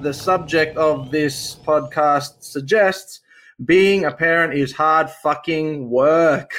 the 0.00 0.14
subject 0.14 0.76
of 0.78 1.10
this 1.10 1.56
podcast 1.56 2.42
suggests, 2.42 3.20
being 3.66 4.06
a 4.06 4.10
parent 4.10 4.54
is 4.54 4.72
hard 4.72 5.10
fucking 5.10 5.90
work. 5.90 6.54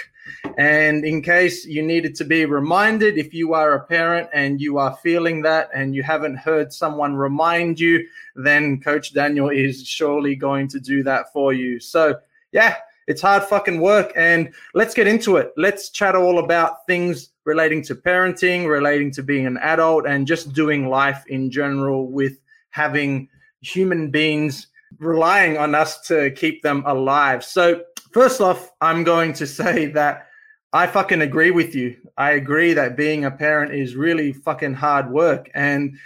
And 0.58 1.04
in 1.04 1.24
case 1.24 1.66
you 1.66 1.82
needed 1.82 2.14
to 2.16 2.24
be 2.24 2.46
reminded, 2.46 3.18
if 3.18 3.34
you 3.34 3.54
are 3.54 3.74
a 3.74 3.84
parent 3.84 4.30
and 4.34 4.62
you 4.62 4.78
are 4.78 4.96
feeling 4.98 5.42
that 5.42 5.70
and 5.74 5.96
you 5.96 6.04
haven't 6.04 6.36
heard 6.36 6.72
someone 6.72 7.16
remind 7.16 7.80
you, 7.80 8.08
then 8.36 8.80
Coach 8.80 9.14
Daniel 9.14 9.50
is 9.50 9.88
surely 9.88 10.36
going 10.36 10.68
to 10.70 10.80
do 10.80 11.02
that 11.04 11.34
for 11.34 11.52
you. 11.52 11.80
So, 11.80 12.20
yeah, 12.52 12.76
it's 13.08 13.22
hard 13.22 13.44
fucking 13.44 13.82
work. 13.82 14.14
And 14.16 14.54
let's 14.76 14.94
get 14.94 15.08
into 15.08 15.38
it. 15.38 15.52
Let's 15.58 15.90
chat 15.90 16.16
all 16.16 16.38
about 16.38 16.86
things 16.86 17.32
relating 17.46 17.82
to 17.84 17.96
parenting, 17.96 18.68
relating 18.68 19.10
to 19.12 19.24
being 19.24 19.48
an 19.48 19.58
adult, 19.58 20.06
and 20.06 20.28
just 20.28 20.54
doing 20.54 20.90
life 20.90 21.24
in 21.28 21.50
general 21.50 22.08
with 22.08 22.38
having 22.72 23.30
human 23.62 24.10
beings 24.10 24.68
relying 25.00 25.58
on 25.58 25.76
us 25.76 26.02
to 26.08 26.32
keep 26.32 26.62
them 26.62 26.84
alive. 26.86 27.44
So, 27.44 27.84
first 28.12 28.42
off, 28.42 28.72
I'm 28.82 29.04
going 29.04 29.34
to 29.34 29.48
say 29.62 29.88
that 29.88 30.28
I 30.74 30.88
fucking 30.88 31.22
agree 31.22 31.52
with 31.52 31.76
you. 31.76 31.98
I 32.18 32.32
agree 32.32 32.74
that 32.74 32.96
being 32.96 33.26
a 33.26 33.32
parent 33.32 33.74
is 33.74 33.96
really 33.96 34.32
fucking 34.32 34.74
hard 34.74 35.12
work. 35.12 35.50
And 35.54 35.98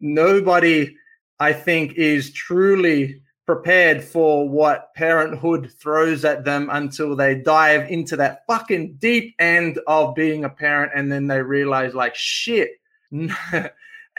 nobody, 0.00 0.94
I 1.38 1.52
think, 1.54 1.94
is 1.94 2.32
truly 2.32 3.22
prepared 3.46 4.04
for 4.04 4.48
what 4.48 4.94
parenthood 4.94 5.72
throws 5.80 6.24
at 6.24 6.44
them 6.44 6.68
until 6.70 7.16
they 7.16 7.34
dive 7.34 7.90
into 7.90 8.14
that 8.16 8.42
fucking 8.46 8.94
deep 8.98 9.34
end 9.38 9.80
of 9.86 10.14
being 10.14 10.44
a 10.44 10.50
parent 10.50 10.92
and 10.94 11.10
then 11.10 11.26
they 11.26 11.42
realize, 11.42 11.94
like, 11.94 12.14
shit. 12.14 12.72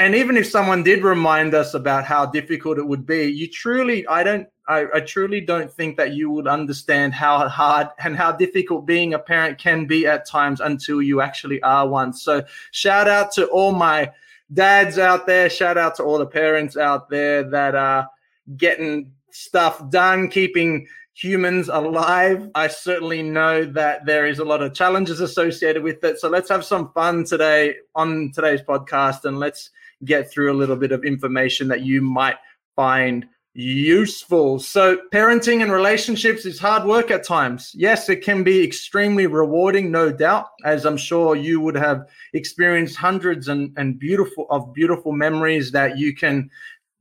and 0.01 0.15
even 0.15 0.35
if 0.35 0.47
someone 0.47 0.81
did 0.81 1.03
remind 1.03 1.53
us 1.53 1.75
about 1.75 2.05
how 2.05 2.25
difficult 2.25 2.79
it 2.79 2.87
would 2.87 3.05
be, 3.05 3.25
you 3.25 3.47
truly, 3.47 4.07
I 4.07 4.23
don't, 4.23 4.47
I, 4.67 4.87
I, 4.95 4.99
truly 5.01 5.41
don't 5.41 5.71
think 5.71 5.95
that 5.97 6.13
you 6.13 6.31
would 6.31 6.47
understand 6.47 7.13
how 7.13 7.47
hard 7.47 7.89
and 7.99 8.17
how 8.17 8.31
difficult 8.31 8.87
being 8.87 9.13
a 9.13 9.19
parent 9.19 9.59
can 9.59 9.85
be 9.85 10.07
at 10.07 10.27
times 10.27 10.59
until 10.59 11.03
you 11.03 11.21
actually 11.21 11.61
are 11.61 11.87
one. 11.87 12.13
So, 12.13 12.43
shout 12.71 13.07
out 13.07 13.31
to 13.33 13.45
all 13.49 13.73
my 13.73 14.11
dads 14.51 14.97
out 14.97 15.27
there. 15.27 15.51
Shout 15.51 15.77
out 15.77 15.93
to 15.97 16.03
all 16.03 16.17
the 16.17 16.25
parents 16.25 16.77
out 16.77 17.07
there 17.07 17.43
that 17.51 17.75
are 17.75 18.09
getting 18.57 19.11
stuff 19.29 19.87
done, 19.91 20.29
keeping 20.29 20.87
humans 21.13 21.69
alive. 21.69 22.49
I 22.55 22.69
certainly 22.69 23.21
know 23.21 23.65
that 23.65 24.07
there 24.07 24.25
is 24.25 24.39
a 24.39 24.45
lot 24.45 24.63
of 24.63 24.73
challenges 24.73 25.19
associated 25.19 25.83
with 25.83 26.03
it. 26.03 26.19
So, 26.19 26.27
let's 26.27 26.49
have 26.49 26.65
some 26.65 26.91
fun 26.93 27.23
today 27.23 27.75
on 27.93 28.31
today's 28.33 28.63
podcast 28.63 29.25
and 29.25 29.37
let's 29.37 29.69
get 30.05 30.31
through 30.31 30.51
a 30.51 30.57
little 30.57 30.75
bit 30.75 30.91
of 30.91 31.03
information 31.03 31.67
that 31.69 31.81
you 31.81 32.01
might 32.01 32.37
find 32.75 33.27
useful. 33.53 34.59
So, 34.59 34.97
parenting 35.13 35.61
and 35.61 35.71
relationships 35.71 36.45
is 36.45 36.57
hard 36.57 36.85
work 36.85 37.11
at 37.11 37.25
times. 37.25 37.71
Yes, 37.75 38.07
it 38.09 38.23
can 38.23 38.43
be 38.43 38.63
extremely 38.63 39.27
rewarding, 39.27 39.91
no 39.91 40.11
doubt, 40.11 40.47
as 40.63 40.85
I'm 40.85 40.97
sure 40.97 41.35
you 41.35 41.59
would 41.59 41.75
have 41.75 42.07
experienced 42.33 42.95
hundreds 42.95 43.49
and, 43.49 43.73
and 43.77 43.99
beautiful 43.99 44.47
of 44.49 44.73
beautiful 44.73 45.11
memories 45.11 45.71
that 45.71 45.97
you 45.97 46.15
can 46.15 46.49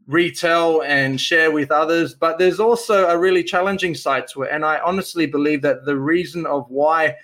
retell 0.07 0.83
and 0.83 1.21
share 1.21 1.53
with 1.53 1.71
others. 1.71 2.15
But 2.15 2.39
there's 2.39 2.59
also 2.59 3.07
a 3.07 3.17
really 3.17 3.45
challenging 3.45 3.95
side 3.95 4.27
to 4.33 4.43
it. 4.43 4.51
And 4.53 4.65
I 4.65 4.81
honestly 4.81 5.27
believe 5.27 5.63
that 5.63 5.85
the 5.85 5.97
reason 5.97 6.47
of 6.47 6.65
why 6.69 7.15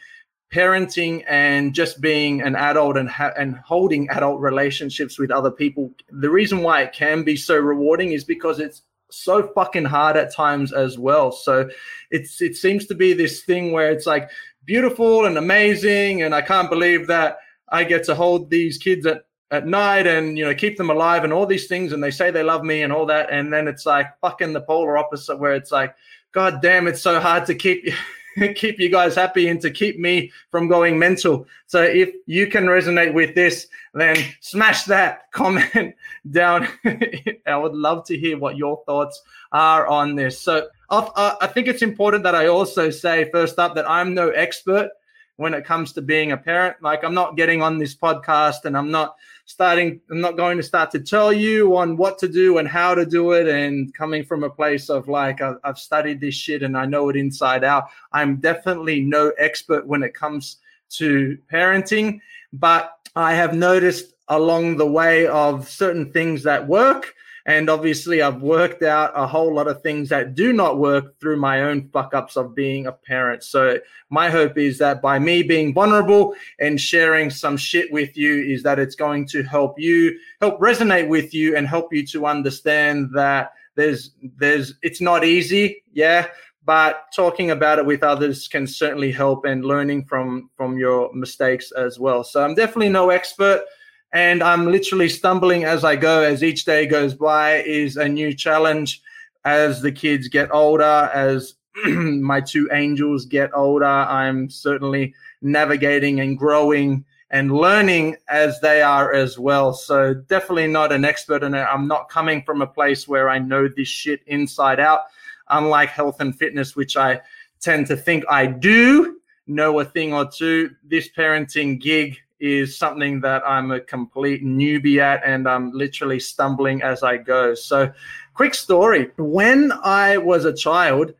parenting 0.52 1.24
and 1.28 1.74
just 1.74 2.00
being 2.00 2.40
an 2.40 2.54
adult 2.56 2.96
and 2.96 3.08
ha- 3.08 3.32
and 3.36 3.56
holding 3.56 4.08
adult 4.10 4.40
relationships 4.40 5.18
with 5.18 5.30
other 5.30 5.50
people. 5.50 5.92
The 6.10 6.30
reason 6.30 6.62
why 6.62 6.82
it 6.82 6.92
can 6.92 7.24
be 7.24 7.36
so 7.36 7.56
rewarding 7.56 8.12
is 8.12 8.24
because 8.24 8.60
it's 8.60 8.82
so 9.10 9.48
fucking 9.54 9.84
hard 9.84 10.16
at 10.16 10.34
times 10.34 10.72
as 10.72 10.98
well. 10.98 11.32
So 11.32 11.68
it's 12.10 12.40
it 12.40 12.56
seems 12.56 12.86
to 12.86 12.94
be 12.94 13.12
this 13.12 13.42
thing 13.42 13.72
where 13.72 13.90
it's 13.90 14.06
like 14.06 14.30
beautiful 14.66 15.26
and 15.26 15.38
amazing 15.38 16.22
and 16.22 16.34
i 16.34 16.42
can't 16.42 16.68
believe 16.68 17.06
that 17.06 17.38
i 17.70 17.84
get 17.84 18.04
to 18.04 18.14
hold 18.14 18.50
these 18.50 18.76
kids 18.76 19.06
at 19.06 19.22
at 19.52 19.64
night 19.64 20.08
and 20.08 20.36
you 20.36 20.44
know 20.44 20.54
keep 20.54 20.76
them 20.76 20.90
alive 20.90 21.22
and 21.22 21.32
all 21.32 21.46
these 21.46 21.68
things 21.68 21.92
and 21.92 22.02
they 22.02 22.10
say 22.10 22.32
they 22.32 22.42
love 22.42 22.64
me 22.64 22.82
and 22.82 22.92
all 22.92 23.06
that 23.06 23.30
and 23.30 23.52
then 23.52 23.68
it's 23.68 23.86
like 23.86 24.08
fucking 24.20 24.52
the 24.52 24.60
polar 24.60 24.98
opposite 24.98 25.38
where 25.38 25.54
it's 25.54 25.70
like 25.70 25.94
god 26.32 26.60
damn 26.60 26.88
it's 26.88 27.00
so 27.00 27.20
hard 27.20 27.46
to 27.46 27.54
keep 27.54 27.88
keep 28.54 28.78
you 28.78 28.90
guys 28.90 29.14
happy 29.14 29.48
and 29.48 29.60
to 29.60 29.70
keep 29.70 29.98
me 29.98 30.30
from 30.50 30.68
going 30.68 30.98
mental. 30.98 31.46
So 31.66 31.82
if 31.82 32.14
you 32.26 32.46
can 32.46 32.66
resonate 32.66 33.14
with 33.14 33.34
this, 33.34 33.66
then 33.94 34.16
smash 34.40 34.84
that 34.84 35.30
comment 35.32 35.94
down. 36.30 36.68
I 37.46 37.56
would 37.56 37.74
love 37.74 38.04
to 38.06 38.18
hear 38.18 38.38
what 38.38 38.56
your 38.56 38.82
thoughts 38.84 39.22
are 39.52 39.86
on 39.86 40.16
this. 40.16 40.40
So 40.40 40.68
I 40.90 41.48
think 41.52 41.66
it's 41.66 41.82
important 41.82 42.24
that 42.24 42.34
I 42.34 42.46
also 42.46 42.90
say 42.90 43.30
first 43.30 43.58
up 43.58 43.74
that 43.74 43.88
I'm 43.90 44.14
no 44.14 44.30
expert 44.30 44.90
when 45.36 45.54
it 45.54 45.64
comes 45.64 45.92
to 45.92 46.02
being 46.02 46.32
a 46.32 46.36
parent. 46.36 46.76
Like 46.82 47.04
I'm 47.04 47.14
not 47.14 47.36
getting 47.36 47.62
on 47.62 47.78
this 47.78 47.94
podcast 47.94 48.64
and 48.64 48.76
I'm 48.76 48.90
not 48.90 49.16
starting 49.46 50.00
i'm 50.10 50.20
not 50.20 50.36
going 50.36 50.56
to 50.56 50.62
start 50.62 50.90
to 50.90 50.98
tell 50.98 51.32
you 51.32 51.76
on 51.76 51.96
what 51.96 52.18
to 52.18 52.28
do 52.28 52.58
and 52.58 52.66
how 52.66 52.94
to 52.94 53.06
do 53.06 53.32
it 53.32 53.48
and 53.48 53.94
coming 53.94 54.24
from 54.24 54.42
a 54.42 54.50
place 54.50 54.90
of 54.90 55.08
like 55.08 55.40
I've, 55.40 55.78
studied 55.78 56.20
this 56.20 56.34
shit 56.34 56.62
and 56.62 56.76
i 56.76 56.84
know 56.84 57.08
it 57.08 57.16
inside 57.16 57.62
out. 57.64 57.84
I'm 58.12 58.36
definitely 58.36 59.00
no 59.00 59.32
expert 59.38 59.86
when 59.86 60.02
it 60.02 60.14
comes 60.14 60.58
to 60.90 61.38
parenting 61.50 62.20
but 62.52 62.98
i 63.14 63.34
have 63.34 63.54
noticed 63.54 64.14
along 64.28 64.76
the 64.76 64.86
way 64.86 65.28
of 65.28 65.68
certain 65.68 66.12
things 66.12 66.42
that 66.42 66.66
work 66.66 67.14
and 67.46 67.70
obviously, 67.70 68.22
I've 68.22 68.42
worked 68.42 68.82
out 68.82 69.12
a 69.14 69.24
whole 69.24 69.54
lot 69.54 69.68
of 69.68 69.80
things 69.80 70.08
that 70.08 70.34
do 70.34 70.52
not 70.52 70.78
work 70.78 71.18
through 71.20 71.36
my 71.36 71.62
own 71.62 71.88
fuck 71.92 72.12
ups 72.12 72.36
of 72.36 72.56
being 72.56 72.88
a 72.88 72.92
parent. 72.92 73.44
So, 73.44 73.78
my 74.10 74.28
hope 74.28 74.58
is 74.58 74.78
that 74.78 75.00
by 75.00 75.20
me 75.20 75.44
being 75.44 75.72
vulnerable 75.72 76.34
and 76.58 76.80
sharing 76.80 77.30
some 77.30 77.56
shit 77.56 77.92
with 77.92 78.16
you, 78.16 78.42
is 78.42 78.64
that 78.64 78.80
it's 78.80 78.96
going 78.96 79.26
to 79.28 79.44
help 79.44 79.78
you, 79.78 80.18
help 80.40 80.58
resonate 80.60 81.08
with 81.08 81.32
you, 81.32 81.56
and 81.56 81.68
help 81.68 81.92
you 81.92 82.04
to 82.08 82.26
understand 82.26 83.10
that 83.14 83.52
there's, 83.76 84.10
there's, 84.38 84.74
it's 84.82 85.00
not 85.00 85.24
easy. 85.24 85.84
Yeah 85.92 86.26
but 86.64 87.04
talking 87.14 87.52
about 87.52 87.78
it 87.78 87.86
with 87.86 88.02
others 88.02 88.48
can 88.48 88.66
certainly 88.66 89.12
help 89.12 89.44
and 89.44 89.64
learning 89.64 90.04
from 90.04 90.50
from 90.56 90.76
your 90.76 91.14
mistakes 91.14 91.70
as 91.70 91.98
well 91.98 92.24
so 92.24 92.42
i'm 92.42 92.56
definitely 92.56 92.88
no 92.88 93.10
expert 93.10 93.64
and 94.12 94.42
I'm 94.42 94.66
literally 94.66 95.08
stumbling 95.08 95.64
as 95.64 95.84
I 95.84 95.96
go. 95.96 96.22
As 96.22 96.42
each 96.42 96.64
day 96.64 96.86
goes 96.86 97.14
by, 97.14 97.62
is 97.62 97.96
a 97.96 98.08
new 98.08 98.32
challenge. 98.32 99.02
As 99.44 99.80
the 99.80 99.92
kids 99.92 100.28
get 100.28 100.52
older, 100.52 101.10
as 101.14 101.54
my 101.84 102.40
two 102.40 102.68
angels 102.72 103.26
get 103.26 103.50
older, 103.54 103.84
I'm 103.84 104.48
certainly 104.50 105.14
navigating 105.42 106.20
and 106.20 106.38
growing 106.38 107.04
and 107.30 107.52
learning 107.52 108.16
as 108.28 108.60
they 108.60 108.82
are 108.82 109.12
as 109.12 109.38
well. 109.38 109.72
So 109.72 110.14
definitely 110.14 110.68
not 110.68 110.92
an 110.92 111.04
expert 111.04 111.42
in 111.42 111.54
it. 111.54 111.66
I'm 111.70 111.88
not 111.88 112.08
coming 112.08 112.42
from 112.42 112.62
a 112.62 112.66
place 112.66 113.08
where 113.08 113.28
I 113.28 113.38
know 113.38 113.68
this 113.68 113.88
shit 113.88 114.20
inside 114.26 114.80
out. 114.80 115.00
Unlike 115.48 115.90
health 115.90 116.20
and 116.20 116.36
fitness, 116.36 116.74
which 116.74 116.96
I 116.96 117.20
tend 117.60 117.86
to 117.88 117.96
think 117.96 118.24
I 118.28 118.46
do 118.46 119.18
know 119.46 119.78
a 119.80 119.84
thing 119.84 120.12
or 120.12 120.28
two, 120.28 120.70
this 120.84 121.08
parenting 121.16 121.80
gig 121.80 122.18
is 122.40 122.76
something 122.76 123.20
that 123.20 123.42
I'm 123.46 123.70
a 123.70 123.80
complete 123.80 124.44
newbie 124.44 124.98
at 124.98 125.22
and 125.24 125.48
I'm 125.48 125.72
literally 125.72 126.20
stumbling 126.20 126.82
as 126.82 127.02
I 127.02 127.16
go. 127.16 127.54
So, 127.54 127.92
quick 128.34 128.54
story 128.54 129.10
when 129.16 129.72
I 129.72 130.18
was 130.18 130.44
a 130.44 130.52
child, 130.52 131.14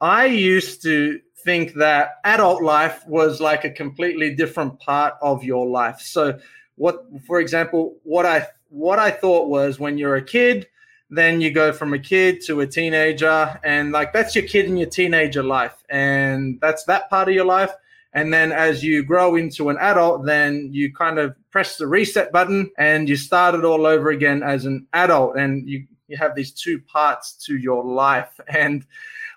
I 0.00 0.26
used 0.26 0.82
to 0.82 1.20
think 1.44 1.74
that 1.74 2.20
adult 2.24 2.62
life 2.62 3.06
was 3.06 3.40
like 3.40 3.64
a 3.64 3.70
completely 3.70 4.34
different 4.34 4.78
part 4.80 5.14
of 5.20 5.44
your 5.44 5.66
life. 5.66 6.00
So, 6.00 6.38
what, 6.76 7.04
for 7.26 7.40
example, 7.40 7.96
what 8.02 8.26
I 8.26 8.48
what 8.68 8.98
I 8.98 9.10
thought 9.10 9.48
was 9.48 9.78
when 9.78 9.98
you're 9.98 10.16
a 10.16 10.24
kid, 10.24 10.66
then 11.10 11.42
you 11.42 11.50
go 11.50 11.72
from 11.72 11.92
a 11.92 11.98
kid 11.98 12.40
to 12.46 12.60
a 12.60 12.66
teenager, 12.66 13.60
and 13.62 13.92
like 13.92 14.12
that's 14.12 14.34
your 14.34 14.46
kid 14.46 14.66
and 14.66 14.78
your 14.78 14.88
teenager 14.88 15.42
life, 15.42 15.84
and 15.90 16.58
that's 16.60 16.84
that 16.84 17.10
part 17.10 17.28
of 17.28 17.34
your 17.34 17.44
life. 17.44 17.72
And 18.14 18.32
then 18.32 18.52
as 18.52 18.84
you 18.84 19.02
grow 19.02 19.36
into 19.36 19.70
an 19.70 19.78
adult, 19.78 20.26
then 20.26 20.68
you 20.70 20.92
kind 20.92 21.18
of 21.18 21.34
press 21.50 21.76
the 21.76 21.86
reset 21.86 22.30
button 22.30 22.70
and 22.76 23.08
you 23.08 23.16
start 23.16 23.54
it 23.54 23.64
all 23.64 23.86
over 23.86 24.10
again 24.10 24.42
as 24.42 24.66
an 24.66 24.86
adult. 24.92 25.36
And 25.36 25.68
you 25.68 25.86
you 26.08 26.18
have 26.18 26.34
these 26.34 26.52
two 26.52 26.78
parts 26.80 27.32
to 27.46 27.56
your 27.56 27.84
life. 27.84 28.38
And 28.48 28.84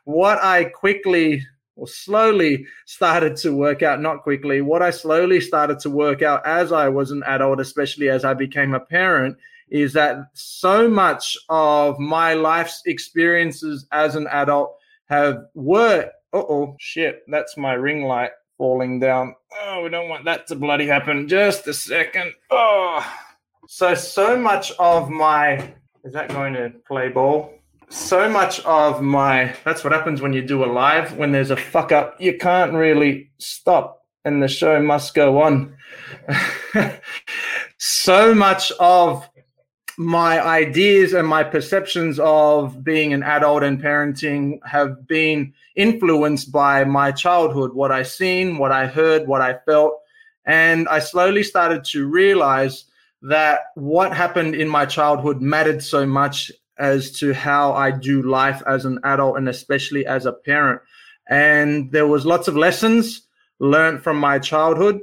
what 0.03 0.43
I 0.43 0.65
quickly 0.65 1.43
or 1.77 1.87
slowly 1.87 2.65
started 2.85 3.35
to 3.37 3.55
work 3.55 3.81
out, 3.81 4.01
not 4.01 4.23
quickly, 4.23 4.61
what 4.61 4.81
I 4.81 4.91
slowly 4.91 5.41
started 5.41 5.79
to 5.79 5.89
work 5.89 6.21
out 6.21 6.45
as 6.45 6.71
I 6.71 6.89
was 6.89 7.11
an 7.11 7.23
adult, 7.23 7.59
especially 7.59 8.09
as 8.09 8.23
I 8.23 8.33
became 8.33 8.73
a 8.73 8.79
parent, 8.79 9.37
is 9.69 9.93
that 9.93 10.17
so 10.33 10.87
much 10.87 11.35
of 11.49 11.97
my 11.99 12.33
life's 12.33 12.81
experiences 12.85 13.87
as 13.91 14.15
an 14.15 14.27
adult 14.27 14.75
have 15.05 15.45
were 15.53 16.11
oh 16.33 16.75
shit, 16.79 17.23
that's 17.27 17.55
my 17.55 17.73
ring 17.73 18.03
light 18.03 18.31
falling 18.57 18.99
down. 18.99 19.35
Oh, 19.61 19.83
we 19.83 19.89
don't 19.89 20.09
want 20.09 20.25
that 20.25 20.47
to 20.47 20.55
bloody 20.55 20.87
happen. 20.87 21.27
Just 21.27 21.67
a 21.67 21.73
second. 21.73 22.33
Oh, 22.51 23.05
so 23.67 23.95
so 23.95 24.37
much 24.37 24.71
of 24.79 25.09
my 25.09 25.73
is 26.03 26.13
that 26.13 26.29
going 26.29 26.53
to 26.53 26.71
play 26.87 27.09
ball? 27.09 27.53
So 27.89 28.29
much 28.29 28.59
of 28.61 29.01
my 29.01 29.55
that's 29.63 29.83
what 29.83 29.93
happens 29.93 30.21
when 30.21 30.33
you 30.33 30.41
do 30.41 30.63
a 30.63 30.67
live. 30.67 31.17
When 31.17 31.31
there's 31.31 31.51
a 31.51 31.57
fuck 31.57 31.91
up, 31.91 32.15
you 32.19 32.37
can't 32.37 32.73
really 32.73 33.31
stop, 33.37 34.03
and 34.23 34.41
the 34.41 34.47
show 34.47 34.81
must 34.81 35.13
go 35.13 35.41
on. 35.41 35.75
so 37.77 38.33
much 38.33 38.71
of 38.79 39.27
my 39.97 40.43
ideas 40.43 41.13
and 41.13 41.27
my 41.27 41.43
perceptions 41.43 42.19
of 42.19 42.83
being 42.83 43.13
an 43.13 43.23
adult 43.23 43.63
and 43.63 43.81
parenting 43.81 44.59
have 44.65 45.07
been 45.07 45.53
influenced 45.75 46.51
by 46.51 46.83
my 46.83 47.11
childhood, 47.11 47.73
what 47.73 47.91
I 47.91 48.03
seen, 48.03 48.57
what 48.57 48.71
I 48.71 48.87
heard, 48.87 49.27
what 49.27 49.41
I 49.41 49.57
felt. 49.65 49.99
And 50.45 50.87
I 50.87 50.99
slowly 50.99 51.43
started 51.43 51.83
to 51.85 52.07
realize 52.07 52.85
that 53.21 53.71
what 53.75 54.15
happened 54.15 54.55
in 54.55 54.67
my 54.67 54.85
childhood 54.85 55.41
mattered 55.41 55.83
so 55.83 56.05
much 56.05 56.51
as 56.77 57.11
to 57.19 57.33
how 57.33 57.73
I 57.73 57.91
do 57.91 58.21
life 58.21 58.61
as 58.67 58.85
an 58.85 58.99
adult 59.03 59.37
and 59.37 59.49
especially 59.49 60.05
as 60.05 60.25
a 60.25 60.33
parent. 60.33 60.81
And 61.29 61.91
there 61.91 62.07
was 62.07 62.25
lots 62.25 62.47
of 62.47 62.55
lessons 62.55 63.21
learned 63.59 64.03
from 64.03 64.17
my 64.17 64.39
childhood 64.39 65.01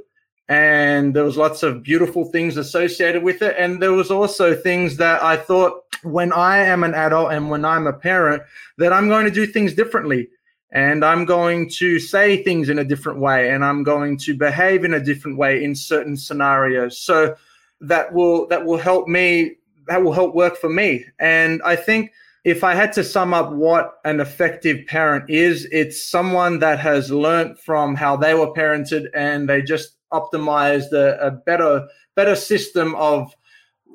and 0.49 1.15
there 1.15 1.23
was 1.23 1.37
lots 1.37 1.63
of 1.63 1.83
beautiful 1.83 2.25
things 2.25 2.57
associated 2.57 3.23
with 3.23 3.41
it 3.41 3.55
and 3.57 3.81
there 3.81 3.93
was 3.93 4.11
also 4.11 4.53
things 4.53 4.97
that 4.97 5.23
i 5.23 5.37
thought 5.37 5.83
when 6.03 6.33
i 6.33 6.57
am 6.57 6.83
an 6.83 6.93
adult 6.93 7.31
and 7.31 7.49
when 7.49 7.63
i'm 7.63 7.87
a 7.87 7.93
parent 7.93 8.43
that 8.77 8.91
i'm 8.91 9.07
going 9.07 9.25
to 9.25 9.31
do 9.31 9.45
things 9.45 9.73
differently 9.73 10.27
and 10.73 11.05
i'm 11.05 11.23
going 11.23 11.69
to 11.69 11.99
say 11.99 12.43
things 12.43 12.67
in 12.67 12.79
a 12.79 12.83
different 12.83 13.19
way 13.19 13.51
and 13.51 13.63
i'm 13.63 13.83
going 13.83 14.17
to 14.17 14.35
behave 14.35 14.83
in 14.83 14.93
a 14.93 14.99
different 14.99 15.37
way 15.37 15.63
in 15.63 15.73
certain 15.73 16.17
scenarios. 16.17 16.99
So 16.99 17.35
that 17.79 18.13
will 18.13 18.47
that 18.47 18.65
will 18.65 18.77
help 18.77 19.07
me 19.07 19.55
that 19.87 20.03
will 20.03 20.13
help 20.13 20.35
work 20.35 20.57
for 20.57 20.69
me. 20.69 21.05
And 21.19 21.61
i 21.63 21.75
think 21.75 22.11
if 22.43 22.63
I 22.63 22.75
had 22.75 22.91
to 22.93 23.03
sum 23.05 23.33
up 23.33 23.53
what 23.53 23.99
an 24.03 24.19
effective 24.19 24.85
parent 24.87 25.29
is, 25.29 25.65
it's 25.71 26.03
someone 26.03 26.59
that 26.59 26.77
has 26.79 27.09
learned 27.09 27.57
from 27.57 27.95
how 27.95 28.17
they 28.17 28.33
were 28.33 28.53
parented 28.53 29.07
and 29.15 29.47
they 29.47 29.61
just 29.61 29.95
optimized 30.11 30.91
a, 30.91 31.17
a 31.25 31.31
better 31.31 31.87
better 32.15 32.35
system 32.35 32.95
of 32.95 33.33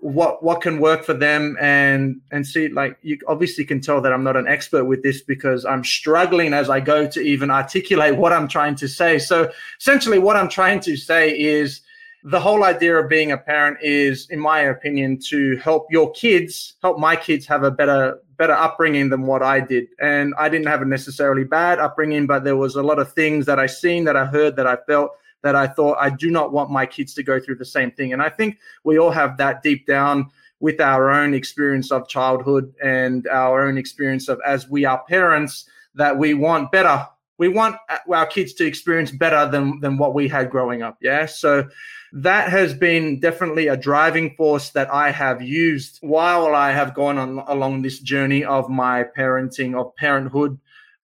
what 0.00 0.42
what 0.42 0.60
can 0.60 0.78
work 0.78 1.04
for 1.04 1.14
them 1.14 1.56
and 1.60 2.20
and 2.30 2.46
see 2.46 2.68
like 2.68 2.96
you 3.02 3.18
obviously 3.26 3.64
can 3.64 3.80
tell 3.80 4.00
that 4.00 4.12
I'm 4.12 4.22
not 4.22 4.36
an 4.36 4.46
expert 4.46 4.84
with 4.84 5.02
this 5.02 5.22
because 5.22 5.64
I'm 5.64 5.84
struggling 5.84 6.54
as 6.54 6.70
I 6.70 6.80
go 6.80 7.06
to 7.08 7.20
even 7.20 7.50
articulate 7.50 8.16
what 8.16 8.32
I'm 8.32 8.48
trying 8.48 8.76
to 8.76 8.88
say. 8.88 9.18
So 9.18 9.50
essentially 9.80 10.18
what 10.18 10.36
I'm 10.36 10.48
trying 10.48 10.80
to 10.80 10.96
say 10.96 11.38
is 11.38 11.80
the 12.24 12.40
whole 12.40 12.64
idea 12.64 12.96
of 12.96 13.08
being 13.08 13.32
a 13.32 13.38
parent 13.38 13.78
is 13.80 14.28
in 14.30 14.40
my 14.40 14.60
opinion 14.60 15.18
to 15.28 15.56
help 15.56 15.86
your 15.90 16.10
kids 16.12 16.74
help 16.82 16.98
my 16.98 17.16
kids 17.16 17.46
have 17.46 17.62
a 17.62 17.70
better 17.70 18.20
better 18.36 18.54
upbringing 18.54 19.08
than 19.08 19.22
what 19.22 19.42
I 19.42 19.60
did 19.60 19.86
and 20.00 20.34
I 20.38 20.48
didn't 20.48 20.66
have 20.66 20.82
a 20.82 20.84
necessarily 20.84 21.44
bad 21.44 21.78
upbringing 21.78 22.26
but 22.26 22.44
there 22.44 22.56
was 22.56 22.76
a 22.76 22.82
lot 22.82 22.98
of 22.98 23.12
things 23.12 23.46
that 23.46 23.58
I 23.58 23.66
seen 23.66 24.04
that 24.04 24.16
I 24.16 24.26
heard 24.26 24.56
that 24.56 24.66
I 24.66 24.76
felt 24.86 25.12
that 25.42 25.54
I 25.54 25.66
thought 25.66 25.98
I 26.00 26.10
do 26.10 26.30
not 26.30 26.52
want 26.52 26.70
my 26.70 26.86
kids 26.86 27.14
to 27.14 27.22
go 27.22 27.38
through 27.40 27.56
the 27.56 27.64
same 27.64 27.90
thing. 27.90 28.12
And 28.12 28.22
I 28.22 28.28
think 28.28 28.58
we 28.84 28.98
all 28.98 29.10
have 29.10 29.36
that 29.38 29.62
deep 29.62 29.86
down 29.86 30.30
with 30.60 30.80
our 30.80 31.10
own 31.10 31.34
experience 31.34 31.92
of 31.92 32.08
childhood 32.08 32.74
and 32.82 33.26
our 33.28 33.66
own 33.66 33.78
experience 33.78 34.28
of 34.28 34.40
as 34.44 34.68
we 34.68 34.84
are 34.84 35.02
parents 35.04 35.68
that 35.94 36.16
we 36.16 36.34
want 36.34 36.72
better. 36.72 37.06
We 37.38 37.48
want 37.48 37.76
our 38.12 38.26
kids 38.26 38.52
to 38.54 38.66
experience 38.66 39.12
better 39.12 39.48
than 39.48 39.78
than 39.78 39.96
what 39.96 40.12
we 40.12 40.26
had 40.26 40.50
growing 40.50 40.82
up. 40.82 40.98
Yeah. 41.00 41.26
So 41.26 41.68
that 42.12 42.48
has 42.50 42.74
been 42.74 43.20
definitely 43.20 43.68
a 43.68 43.76
driving 43.76 44.34
force 44.34 44.70
that 44.70 44.92
I 44.92 45.12
have 45.12 45.40
used 45.40 45.98
while 46.00 46.54
I 46.54 46.72
have 46.72 46.94
gone 46.94 47.18
on 47.18 47.38
along 47.46 47.82
this 47.82 48.00
journey 48.00 48.44
of 48.44 48.68
my 48.68 49.04
parenting 49.16 49.78
of 49.78 49.94
parenthood 49.94 50.58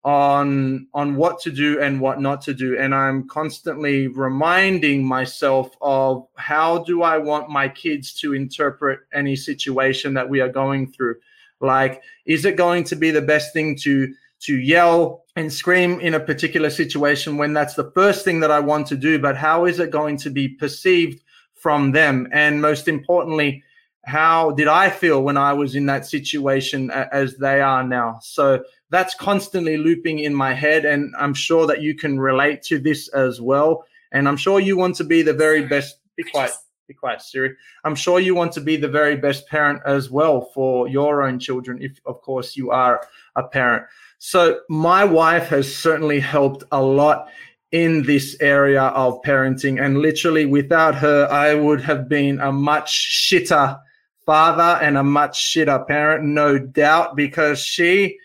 on 0.02 0.86
on 0.94 1.14
what 1.14 1.38
to 1.40 1.50
do 1.50 1.80
and 1.80 2.00
what 2.00 2.20
not 2.20 2.40
to 2.40 2.54
do. 2.54 2.78
And 2.78 2.94
i'm 2.94 3.28
constantly 3.28 4.08
reminding 4.08 5.04
myself 5.04 5.76
of 5.82 6.26
how 6.36 6.78
do 6.84 7.02
i 7.02 7.18
want 7.18 7.50
my 7.50 7.68
kids 7.68 8.14
to 8.14 8.34
interpret 8.34 9.00
any 9.12 9.36
situation 9.36 10.14
that 10.14 10.28
we 10.28 10.40
are 10.40 10.48
going 10.48 10.90
through? 10.90 11.16
Like 11.60 12.02
is 12.24 12.44
it 12.44 12.56
going 12.56 12.84
to 12.84 12.96
be 12.96 13.10
the 13.10 13.22
best 13.22 13.52
thing 13.52 13.76
to 13.82 14.14
to 14.40 14.58
yell 14.58 15.24
and 15.36 15.52
scream 15.52 16.00
in 16.00 16.14
a 16.14 16.20
particular 16.20 16.70
situation 16.70 17.36
when 17.36 17.52
that's 17.52 17.74
the 17.74 17.90
first 17.92 18.24
thing 18.24 18.40
that 18.40 18.50
i 18.50 18.60
want 18.60 18.86
to 18.86 18.96
do? 18.96 19.18
But 19.18 19.36
how 19.36 19.66
is 19.66 19.80
it 19.80 19.90
going 19.90 20.16
to 20.18 20.30
be 20.30 20.48
perceived 20.48 21.22
from 21.54 21.92
them? 21.92 22.26
And 22.32 22.62
most 22.62 22.88
importantly 22.88 23.62
how 24.04 24.50
did 24.52 24.68
i 24.68 24.88
feel 24.88 25.22
when 25.22 25.36
i 25.36 25.52
was 25.52 25.74
in 25.74 25.86
that 25.86 26.06
situation 26.06 26.90
as 26.90 27.36
they 27.36 27.60
are 27.60 27.84
now 27.84 28.18
so 28.22 28.62
that's 28.90 29.14
constantly 29.14 29.76
looping 29.76 30.18
in 30.18 30.34
my 30.34 30.52
head. 30.52 30.84
And 30.84 31.14
I'm 31.18 31.34
sure 31.34 31.66
that 31.66 31.80
you 31.80 31.94
can 31.94 32.20
relate 32.20 32.62
to 32.64 32.78
this 32.78 33.08
as 33.08 33.40
well. 33.40 33.84
And 34.12 34.28
I'm 34.28 34.36
sure 34.36 34.60
you 34.60 34.76
want 34.76 34.96
to 34.96 35.04
be 35.04 35.22
the 35.22 35.32
very 35.32 35.64
best. 35.64 35.98
Be 36.16 36.24
quiet. 36.24 36.52
Be 36.88 36.94
quiet, 36.94 37.22
Siri. 37.22 37.54
I'm 37.84 37.94
sure 37.94 38.18
you 38.18 38.34
want 38.34 38.52
to 38.54 38.60
be 38.60 38.76
the 38.76 38.88
very 38.88 39.16
best 39.16 39.46
parent 39.46 39.80
as 39.86 40.10
well 40.10 40.50
for 40.52 40.88
your 40.88 41.22
own 41.22 41.38
children, 41.38 41.80
if, 41.80 42.00
of 42.04 42.20
course, 42.20 42.56
you 42.56 42.72
are 42.72 43.00
a 43.36 43.44
parent. 43.44 43.84
So, 44.18 44.60
my 44.68 45.04
wife 45.04 45.46
has 45.48 45.72
certainly 45.72 46.18
helped 46.18 46.64
a 46.72 46.82
lot 46.82 47.28
in 47.70 48.02
this 48.02 48.36
area 48.40 48.82
of 48.82 49.22
parenting. 49.22 49.80
And 49.80 49.98
literally, 49.98 50.46
without 50.46 50.96
her, 50.96 51.28
I 51.30 51.54
would 51.54 51.80
have 51.82 52.08
been 52.08 52.40
a 52.40 52.50
much 52.50 53.30
shitter 53.30 53.80
father 54.30 54.78
and 54.80 54.96
a 54.96 55.02
much 55.02 55.42
shitter 55.42 55.84
parent, 55.88 56.22
no 56.22 56.56
doubt, 56.56 57.16
because 57.16 57.58
she 57.58 58.16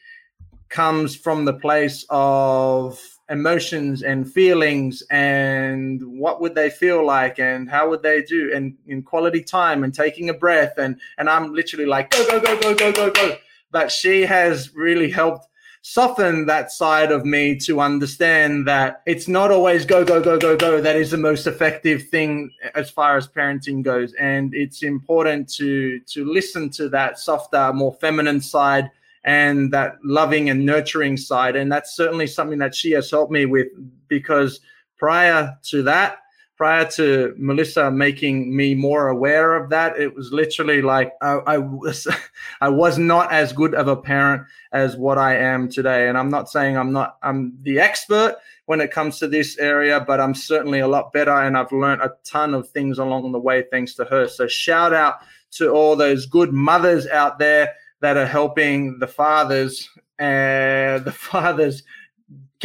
comes 0.70 1.16
from 1.16 1.46
the 1.46 1.54
place 1.54 2.06
of 2.12 3.02
emotions 3.32 4.04
and 4.04 4.32
feelings 4.32 5.02
and 5.10 6.04
what 6.04 6.40
would 6.40 6.54
they 6.54 6.70
feel 6.70 7.04
like 7.04 7.40
and 7.40 7.68
how 7.68 7.90
would 7.90 8.04
they 8.04 8.22
do 8.22 8.52
and 8.54 8.78
in 8.86 9.02
quality 9.02 9.42
time 9.42 9.84
and 9.84 9.96
taking 9.96 10.30
a 10.30 10.34
breath 10.36 10.78
and 10.78 10.96
and 11.18 11.28
I'm 11.28 11.52
literally 11.56 11.88
like 11.88 12.12
go 12.12 12.24
go 12.30 12.40
go 12.40 12.56
go 12.62 12.76
go 12.76 12.92
go 12.92 13.10
go. 13.10 13.38
But 13.72 13.92
she 13.92 14.22
has 14.28 14.76
really 14.76 15.10
helped 15.10 15.48
soften 15.88 16.48
that 16.48 16.72
side 16.72 17.12
of 17.12 17.26
me 17.26 17.56
to 17.56 17.80
understand 17.80 18.68
that 18.68 19.04
it's 19.06 19.28
not 19.28 19.52
always 19.52 19.86
go 19.86 20.04
go 20.04 20.20
go 20.20 20.36
go 20.36 20.58
go 20.58 20.82
that 20.82 20.96
is 20.96 21.12
the 21.12 21.18
most 21.18 21.46
effective 21.46 22.08
thing 22.10 22.50
as 22.74 22.90
far 22.90 23.18
as 23.18 23.28
parenting 23.28 23.84
goes 23.84 24.12
and 24.14 24.56
it's 24.56 24.82
important 24.82 25.48
to 25.48 26.00
to 26.00 26.26
listen 26.26 26.72
to 26.72 26.90
that 26.90 27.20
softer 27.20 27.72
more 27.72 27.94
feminine 28.02 28.42
side 28.42 28.90
and 29.26 29.74
that 29.74 29.98
loving 30.04 30.50
and 30.50 30.66
nurturing 30.66 31.18
side. 31.18 31.56
And 31.56 31.70
that's 31.70 31.96
certainly 31.96 32.28
something 32.28 32.60
that 32.60 32.76
she 32.76 32.92
has 32.92 33.10
helped 33.10 33.32
me 33.32 33.46
with 33.46 33.68
because 34.08 34.62
prior 34.98 35.58
to 35.64 35.82
that, 35.84 36.20
prior 36.56 36.86
to 36.92 37.34
Melissa 37.38 37.92
making 37.92 38.56
me 38.56 38.76
more 38.76 39.10
aware 39.10 39.56
of 39.56 39.70
that, 39.70 40.00
it 40.00 40.16
was 40.16 40.32
literally 40.32 40.82
like 40.82 41.14
I, 41.22 41.34
I, 41.48 41.58
was 41.58 42.08
I 42.62 42.70
was 42.70 42.98
not 42.98 43.32
as 43.32 43.52
good 43.52 43.76
of 43.76 43.88
a 43.88 43.96
parent 43.96 44.44
as 44.72 44.96
what 44.96 45.18
I 45.18 45.36
am 45.36 45.70
today. 45.70 46.08
And 46.08 46.18
I'm 46.18 46.30
not 46.30 46.50
saying 46.50 46.78
I'm 46.78 46.92
not 46.92 47.18
I'm 47.24 47.58
the 47.62 47.80
expert 47.80 48.38
when 48.66 48.82
it 48.82 48.92
comes 48.92 49.20
to 49.20 49.28
this 49.28 49.58
area, 49.58 50.00
but 50.00 50.20
I'm 50.20 50.34
certainly 50.34 50.80
a 50.80 50.88
lot 50.88 51.14
better 51.14 51.32
and 51.32 51.58
I've 51.58 51.72
learned 51.72 52.02
a 52.02 52.14
ton 52.24 52.54
of 52.54 52.70
things 52.70 52.98
along 52.98 53.32
the 53.32 53.40
way 53.40 53.64
thanks 53.70 53.94
to 53.96 54.06
her. 54.06 54.28
So 54.28 54.48
shout 54.48 54.94
out 54.94 55.16
to 55.52 55.70
all 55.70 55.96
those 55.96 56.26
good 56.26 56.52
mothers 56.52 57.08
out 57.08 57.38
there 57.38 57.74
that 58.02 58.18
are 58.18 58.26
helping 58.26 59.00
the 59.00 59.08
fathers 59.08 59.90
uh, 60.20 60.24
and 60.24 61.06
the 61.06 61.12
fathers 61.12 61.84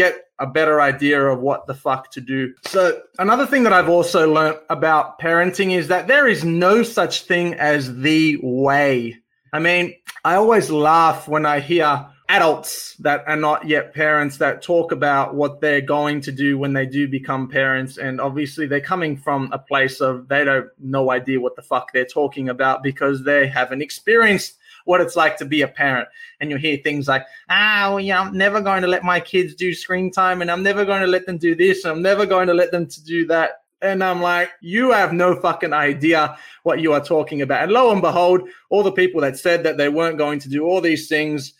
get 0.00 0.30
a 0.38 0.46
better 0.46 0.80
idea 0.80 1.22
of 1.22 1.40
what 1.40 1.66
the 1.66 1.74
fuck 1.74 2.10
to 2.12 2.20
do. 2.22 2.54
So, 2.66 3.02
another 3.18 3.46
thing 3.46 3.62
that 3.64 3.74
I've 3.74 3.90
also 3.90 4.32
learned 4.32 4.58
about 4.70 5.20
parenting 5.20 5.72
is 5.72 5.88
that 5.88 6.08
there 6.08 6.26
is 6.26 6.42
no 6.42 6.82
such 6.82 7.24
thing 7.24 7.54
as 7.54 7.94
the 7.96 8.38
way. 8.42 9.16
I 9.52 9.58
mean, 9.58 9.94
I 10.24 10.36
always 10.36 10.70
laugh 10.70 11.28
when 11.28 11.44
I 11.44 11.60
hear 11.60 12.06
adults 12.30 12.94
that 13.00 13.24
are 13.26 13.36
not 13.36 13.66
yet 13.66 13.92
parents 13.92 14.38
that 14.38 14.62
talk 14.62 14.92
about 14.92 15.34
what 15.34 15.60
they're 15.60 15.80
going 15.80 16.20
to 16.22 16.32
do 16.32 16.56
when 16.56 16.72
they 16.72 16.86
do 16.86 17.06
become 17.06 17.48
parents. 17.48 17.98
And 17.98 18.20
obviously, 18.20 18.66
they're 18.66 18.80
coming 18.80 19.18
from 19.18 19.50
a 19.52 19.58
place 19.58 20.00
of 20.00 20.28
they 20.28 20.44
don't 20.44 20.70
no 20.78 21.10
idea 21.10 21.40
what 21.40 21.56
the 21.56 21.62
fuck 21.62 21.92
they're 21.92 22.06
talking 22.06 22.48
about 22.48 22.82
because 22.82 23.22
they 23.24 23.46
haven't 23.46 23.82
experienced 23.82 24.56
what 24.90 25.00
it's 25.00 25.14
like 25.14 25.36
to 25.36 25.44
be 25.44 25.62
a 25.62 25.68
parent. 25.68 26.08
And 26.40 26.50
you'll 26.50 26.58
hear 26.58 26.76
things 26.78 27.06
like, 27.06 27.24
ah, 27.48 27.86
well, 27.90 28.00
yeah, 28.00 28.20
I'm 28.20 28.36
never 28.36 28.60
going 28.60 28.82
to 28.82 28.88
let 28.88 29.04
my 29.04 29.20
kids 29.20 29.54
do 29.54 29.72
screen 29.72 30.10
time 30.10 30.42
and 30.42 30.50
I'm 30.50 30.64
never 30.64 30.84
going 30.84 31.00
to 31.00 31.06
let 31.06 31.26
them 31.26 31.38
do 31.38 31.54
this. 31.54 31.84
And 31.84 31.92
I'm 31.92 32.02
never 32.02 32.26
going 32.26 32.48
to 32.48 32.54
let 32.54 32.72
them 32.72 32.88
to 32.88 33.04
do 33.04 33.24
that. 33.28 33.62
And 33.82 34.02
I'm 34.02 34.20
like, 34.20 34.50
you 34.60 34.90
have 34.90 35.12
no 35.12 35.40
fucking 35.40 35.72
idea 35.72 36.36
what 36.64 36.80
you 36.80 36.92
are 36.92 37.04
talking 37.04 37.40
about. 37.40 37.62
And 37.62 37.72
lo 37.72 37.92
and 37.92 38.02
behold, 38.02 38.42
all 38.68 38.82
the 38.82 38.90
people 38.90 39.20
that 39.20 39.38
said 39.38 39.62
that 39.62 39.76
they 39.76 39.88
weren't 39.88 40.18
going 40.18 40.40
to 40.40 40.48
do 40.48 40.64
all 40.64 40.80
these 40.80 41.08
things 41.08 41.54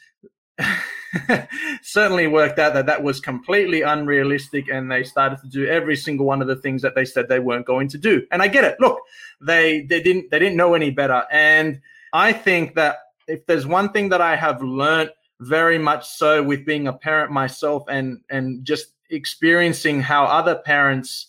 certainly 1.82 2.26
worked 2.26 2.58
out 2.58 2.74
that 2.74 2.86
that 2.86 3.02
was 3.02 3.20
completely 3.20 3.82
unrealistic 3.82 4.68
and 4.68 4.90
they 4.90 5.04
started 5.04 5.38
to 5.40 5.48
do 5.48 5.66
every 5.66 5.96
single 5.96 6.26
one 6.26 6.42
of 6.42 6.48
the 6.48 6.56
things 6.56 6.82
that 6.82 6.96
they 6.96 7.04
said 7.04 7.28
they 7.28 7.38
weren't 7.38 7.66
going 7.66 7.88
to 7.88 7.98
do 7.98 8.24
and 8.30 8.42
i 8.42 8.46
get 8.46 8.62
it 8.62 8.78
look 8.78 9.00
they 9.40 9.82
they 9.82 10.00
didn't 10.00 10.30
they 10.30 10.38
didn't 10.38 10.56
know 10.56 10.74
any 10.74 10.90
better 10.90 11.24
and 11.32 11.80
i 12.12 12.32
think 12.32 12.74
that 12.74 12.98
if 13.30 13.46
there's 13.46 13.66
one 13.66 13.90
thing 13.92 14.08
that 14.08 14.20
i 14.20 14.34
have 14.36 14.62
learned 14.62 15.10
very 15.40 15.78
much 15.78 16.06
so 16.06 16.42
with 16.42 16.66
being 16.66 16.88
a 16.88 16.92
parent 16.92 17.30
myself 17.30 17.84
and 17.88 18.20
and 18.30 18.64
just 18.64 18.88
experiencing 19.10 20.00
how 20.00 20.24
other 20.24 20.56
parents 20.56 21.28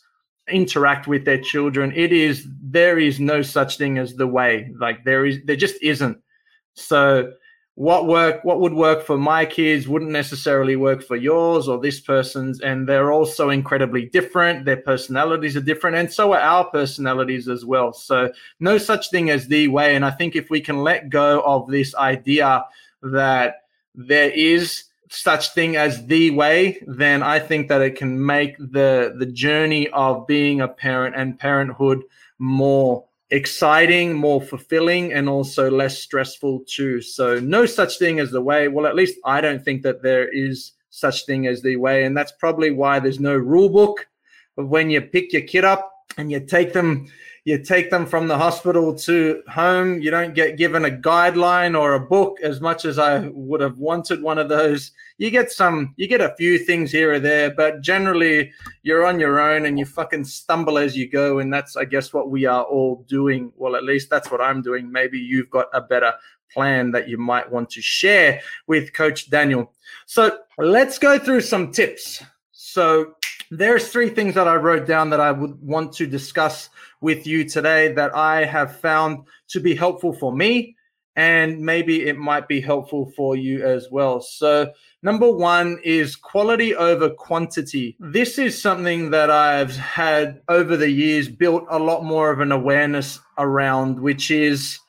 interact 0.50 1.08
with 1.08 1.24
their 1.24 1.39
children 1.39 1.93
it 1.96 2.12
is 2.12 2.48
there 2.72 2.98
is 2.98 3.20
no 3.20 3.41
such 3.41 3.77
thing 3.77 3.98
as 3.98 4.15
the 4.15 4.27
way. 4.27 4.72
Like 4.79 5.03
there 5.03 5.25
is 5.25 5.39
there 5.46 5.55
just 5.55 5.75
isn't. 5.81 6.17
So 6.74 7.34
what 7.75 8.06
work 8.06 8.44
what 8.44 8.60
would 8.60 8.74
work 8.74 9.06
for 9.06 9.18
my 9.18 9.46
kids 9.46 9.88
wouldn't 9.88 10.12
necessarily 10.12 10.75
work 10.75 11.01
for 11.01 11.16
yours 11.16 11.68
or 11.68 11.80
this 11.80 12.01
person's 12.01 12.60
and 12.60 12.88
they're 12.88 13.12
also 13.12 13.50
incredibly 13.50 14.06
different. 14.08 14.66
Their 14.66 14.78
personalities 14.78 15.56
are 15.56 15.62
different 15.62 15.96
and 15.96 16.12
so 16.12 16.34
are 16.34 16.40
our 16.40 16.66
personalities 16.66 17.48
as 17.48 17.63
well. 17.63 17.94
So 17.94 18.32
no 18.60 18.78
such 18.78 19.10
thing 19.10 19.30
as 19.30 19.48
the 19.48 19.68
way 19.70 19.96
and 19.96 20.06
i 20.06 20.12
think 20.12 20.36
if 20.36 20.50
we 20.50 20.62
can 20.62 20.84
let 20.84 21.10
go 21.10 21.42
of 21.42 21.68
this 21.70 21.96
idea 21.96 22.66
that 23.01 23.56
there 23.96 24.30
is 24.32 24.86
such 25.10 25.54
thing 25.54 25.75
as 25.75 26.06
the 26.06 26.32
way 26.32 26.82
then 26.88 27.22
i 27.22 27.40
think 27.40 27.68
that 27.68 27.82
it 27.82 27.96
can 27.96 28.25
make 28.25 28.58
the 28.58 29.13
the 29.18 29.25
journey 29.25 29.90
of 29.90 30.25
being 30.28 30.62
a 30.62 30.68
parent 30.68 31.16
and 31.16 31.40
parenthood 31.40 32.01
more 32.40 33.06
exciting, 33.32 34.14
more 34.14 34.42
fulfilling, 34.42 35.14
and 35.14 35.28
also 35.28 35.72
less 35.72 35.98
stressful 36.00 36.64
too. 36.68 37.02
So 37.02 37.40
no 37.40 37.66
such 37.66 37.98
thing 37.98 38.20
as 38.20 38.32
the 38.32 38.42
way. 38.42 38.68
Well, 38.68 38.86
at 38.86 38.96
least 38.96 39.18
I 39.26 39.42
don't 39.42 39.64
think 39.64 39.82
that 39.84 40.04
there 40.04 40.28
is 40.28 40.74
such 40.90 41.26
thing 41.26 41.48
as 41.48 41.62
the 41.62 41.78
way, 41.78 42.04
and 42.04 42.16
that's 42.16 42.34
probably 42.34 42.72
why 42.72 43.00
there's 43.00 43.20
no 43.20 43.36
rule 43.36 43.70
book 43.70 44.08
of 44.58 44.68
when 44.68 44.90
you 44.90 45.02
pick 45.02 45.32
your 45.32 45.44
kid 45.44 45.64
up 45.64 45.92
and 46.18 46.30
you 46.30 46.42
take 46.42 46.74
them 46.74 47.08
you 47.44 47.58
take 47.58 47.90
them 47.90 48.06
from 48.06 48.28
the 48.28 48.38
hospital 48.38 48.94
to 48.94 49.42
home. 49.48 50.00
You 50.00 50.12
don't 50.12 50.36
get 50.36 50.58
given 50.58 50.86
a 50.86 50.92
guideline 50.92 51.80
or 51.80 51.96
a 51.96 52.00
book 52.00 52.38
as 52.44 52.62
much 52.62 52.86
as 52.86 53.00
I 53.00 53.30
would 53.30 53.62
have 53.62 53.80
wanted 53.80 54.22
one 54.22 54.38
of 54.38 54.48
those. 54.48 54.92
You 55.18 55.32
get 55.32 55.52
some, 55.52 55.96
you 55.98 56.08
get 56.08 56.22
a 56.22 56.36
few 56.36 56.60
things 56.60 56.92
here 56.92 57.14
or 57.14 57.20
there, 57.20 57.50
but 57.50 57.82
generally 57.82 58.52
you're 58.84 59.08
on 59.08 59.20
your 59.20 59.40
own 59.40 59.66
and 59.66 59.80
you 59.80 59.86
fucking 59.86 60.26
stumble 60.26 60.78
as 60.78 60.96
you 60.96 61.10
go. 61.10 61.40
And 61.40 61.52
that's, 61.52 61.76
I 61.76 61.86
guess, 61.86 62.14
what 62.14 62.30
we 62.30 62.46
are 62.46 62.64
all 62.64 63.04
doing. 63.08 63.52
Well, 63.56 63.76
at 63.76 63.84
least 63.84 64.12
that's 64.12 64.30
what 64.30 64.42
I'm 64.42 64.62
doing. 64.62 64.92
Maybe 64.92 65.18
you've 65.18 65.50
got 65.50 65.68
a 65.74 65.82
better 65.82 66.14
plan 66.52 66.92
that 66.92 67.10
you 67.10 67.18
might 67.18 67.52
want 67.52 67.72
to 67.72 67.82
share 67.82 68.42
with 68.68 68.94
Coach 68.94 69.32
Daniel. 69.32 69.74
So 70.06 70.40
let's 70.60 71.00
go 71.00 71.18
through 71.18 71.42
some 71.42 71.72
tips. 71.72 72.24
So 72.52 73.16
there's 73.51 73.89
three 73.89 74.10
things 74.10 74.34
that 74.36 74.48
I 74.48 74.55
wrote 74.55 74.88
down 74.88 75.10
that 75.10 75.20
I 75.20 75.31
would 75.31 75.62
want 75.62 75.91
to 75.93 76.08
discuss 76.08 76.70
with 77.01 77.27
you 77.27 77.43
today 77.48 77.91
that 77.93 78.15
I 78.15 78.46
have 78.46 78.79
found 78.79 79.25
to 79.50 79.60
be 79.60 79.75
helpful 79.75 80.13
for 80.13 80.34
me, 80.34 80.77
and 81.17 81.60
maybe 81.60 82.08
it 82.08 82.17
might 82.17 82.48
be 82.48 82.62
helpful 82.62 83.12
for 83.13 83.36
you 83.36 83.62
as 83.62 83.89
well. 83.91 84.22
So, 84.22 84.72
number 85.03 85.29
one 85.29 85.79
is 85.84 86.15
quality 86.15 86.74
over 86.74 87.10
quantity. 87.10 87.98
This 88.00 88.39
is 88.39 88.60
something 88.60 89.12
that 89.12 89.29
I've 89.29 89.75
had 89.75 90.41
over 90.48 90.77
the 90.77 90.89
years 90.89 91.27
built 91.27 91.65
a 91.70 91.77
lot 91.77 92.05
more 92.05 92.31
of 92.31 92.39
an 92.39 92.53
awareness 92.53 93.20
around, 93.38 94.00
which 94.00 94.31
is 94.31 94.79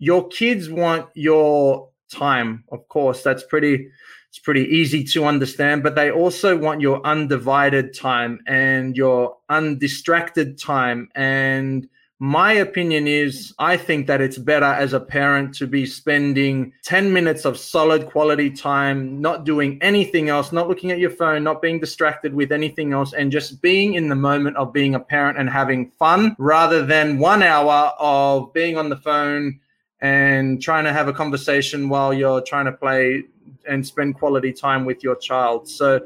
your 0.00 0.26
kids 0.26 0.68
want 0.68 1.06
your 1.14 1.88
time. 2.10 2.64
Of 2.72 2.88
course, 2.88 3.22
that's 3.22 3.44
pretty 3.44 3.90
it's 4.38 4.44
pretty 4.44 4.68
easy 4.68 5.02
to 5.02 5.24
understand, 5.24 5.82
but 5.82 5.96
they 5.96 6.12
also 6.12 6.56
want 6.56 6.80
your 6.80 7.04
undivided 7.04 7.92
time 7.92 8.38
and 8.46 8.96
your 8.96 9.36
undistracted 9.48 10.56
time. 10.56 11.08
And 11.16 11.88
my 12.20 12.52
opinion 12.52 13.08
is 13.08 13.52
I 13.58 13.76
think 13.76 14.06
that 14.06 14.20
it's 14.20 14.38
better 14.38 14.66
as 14.66 14.92
a 14.92 15.00
parent 15.00 15.56
to 15.56 15.66
be 15.66 15.86
spending 15.86 16.72
10 16.84 17.12
minutes 17.12 17.44
of 17.44 17.58
solid 17.58 18.06
quality 18.06 18.48
time, 18.48 19.20
not 19.20 19.44
doing 19.44 19.76
anything 19.82 20.28
else, 20.28 20.52
not 20.52 20.68
looking 20.68 20.92
at 20.92 21.00
your 21.00 21.10
phone, 21.10 21.42
not 21.42 21.60
being 21.60 21.80
distracted 21.80 22.32
with 22.32 22.52
anything 22.52 22.92
else, 22.92 23.14
and 23.14 23.32
just 23.32 23.60
being 23.60 23.94
in 23.94 24.08
the 24.08 24.14
moment 24.14 24.56
of 24.56 24.72
being 24.72 24.94
a 24.94 25.00
parent 25.00 25.36
and 25.36 25.50
having 25.50 25.90
fun 25.98 26.36
rather 26.38 26.86
than 26.86 27.18
one 27.18 27.42
hour 27.42 27.92
of 27.98 28.52
being 28.52 28.78
on 28.78 28.88
the 28.88 28.96
phone 28.96 29.58
and 30.00 30.62
trying 30.62 30.84
to 30.84 30.92
have 30.92 31.08
a 31.08 31.12
conversation 31.12 31.88
while 31.88 32.14
you're 32.14 32.40
trying 32.40 32.66
to 32.66 32.72
play 32.72 33.24
and 33.68 33.86
spend 33.86 34.14
quality 34.14 34.52
time 34.52 34.84
with 34.84 35.02
your 35.02 35.16
child. 35.16 35.68
So 35.68 36.00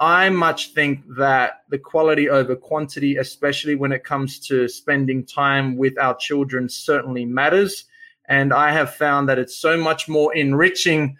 I 0.00 0.28
much 0.28 0.72
think 0.72 1.02
that 1.16 1.62
the 1.70 1.78
quality 1.78 2.28
over 2.28 2.56
quantity, 2.56 3.16
especially 3.16 3.76
when 3.76 3.92
it 3.92 4.04
comes 4.04 4.38
to 4.48 4.68
spending 4.68 5.24
time 5.24 5.76
with 5.76 5.98
our 5.98 6.16
children, 6.16 6.68
certainly 6.68 7.24
matters. 7.24 7.84
And 8.28 8.52
I 8.52 8.72
have 8.72 8.94
found 8.94 9.28
that 9.28 9.38
it's 9.38 9.56
so 9.56 9.76
much 9.76 10.08
more 10.08 10.34
enriching 10.34 11.16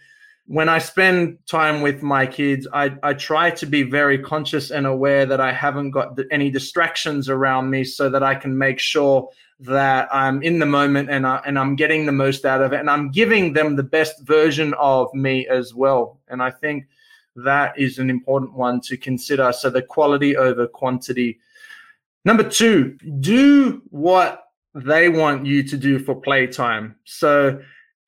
when 0.46 0.68
I 0.68 0.78
spend 0.78 1.38
time 1.46 1.80
with 1.82 2.02
my 2.02 2.26
kids. 2.26 2.66
I, 2.73 2.96
I 3.02 3.14
try 3.14 3.50
to 3.52 3.66
be 3.66 3.82
very 3.82 4.18
conscious 4.18 4.70
and 4.70 4.87
aware 4.87 5.25
that 5.26 5.40
I 5.40 5.52
haven't 5.52 5.92
got 5.92 6.18
any 6.30 6.50
distractions 6.50 7.28
around 7.28 7.70
me 7.70 7.84
so 7.84 8.11
that 8.11 8.23
I 8.23 8.34
can 8.34 8.58
make 8.58 8.78
sure 8.78 9.30
that 9.61 10.08
I'm 10.12 10.42
in 10.42 10.58
the 10.58 10.66
moment 10.66 11.11
and 11.11 11.26
I, 11.26 11.40
and 11.46 11.58
I'm 11.58 11.76
getting 11.76 12.06
the 12.06 12.12
most 12.12 12.44
out 12.44 12.61
of 12.61 12.73
it 12.73 12.80
and 12.80 12.90
I'm 12.90 13.11
giving 13.11 13.52
them 13.52 13.76
the 13.76 13.82
best 13.82 14.20
version 14.23 14.75
of 14.75 15.12
me 15.14 15.46
as 15.46 15.75
well. 15.75 16.18
And 16.28 16.42
I 16.42 16.50
think 16.50 16.87
that 17.37 17.78
is 17.78 17.99
an 17.99 18.11
important 18.11 18.54
one 18.54 18.80
to 18.82 18.96
consider. 18.96 19.52
So 19.52 19.70
the 19.70 19.82
quality 19.82 20.37
over 20.37 20.66
quantity. 20.66 21.38
Number 22.25 22.42
two, 22.49 22.99
do 23.20 23.82
what 23.90 24.49
they 24.75 25.08
want 25.08 25.46
you 25.46 25.62
to 25.62 25.76
do 25.76 25.99
for 25.99 26.14
playtime. 26.14 26.96
So 27.04 27.61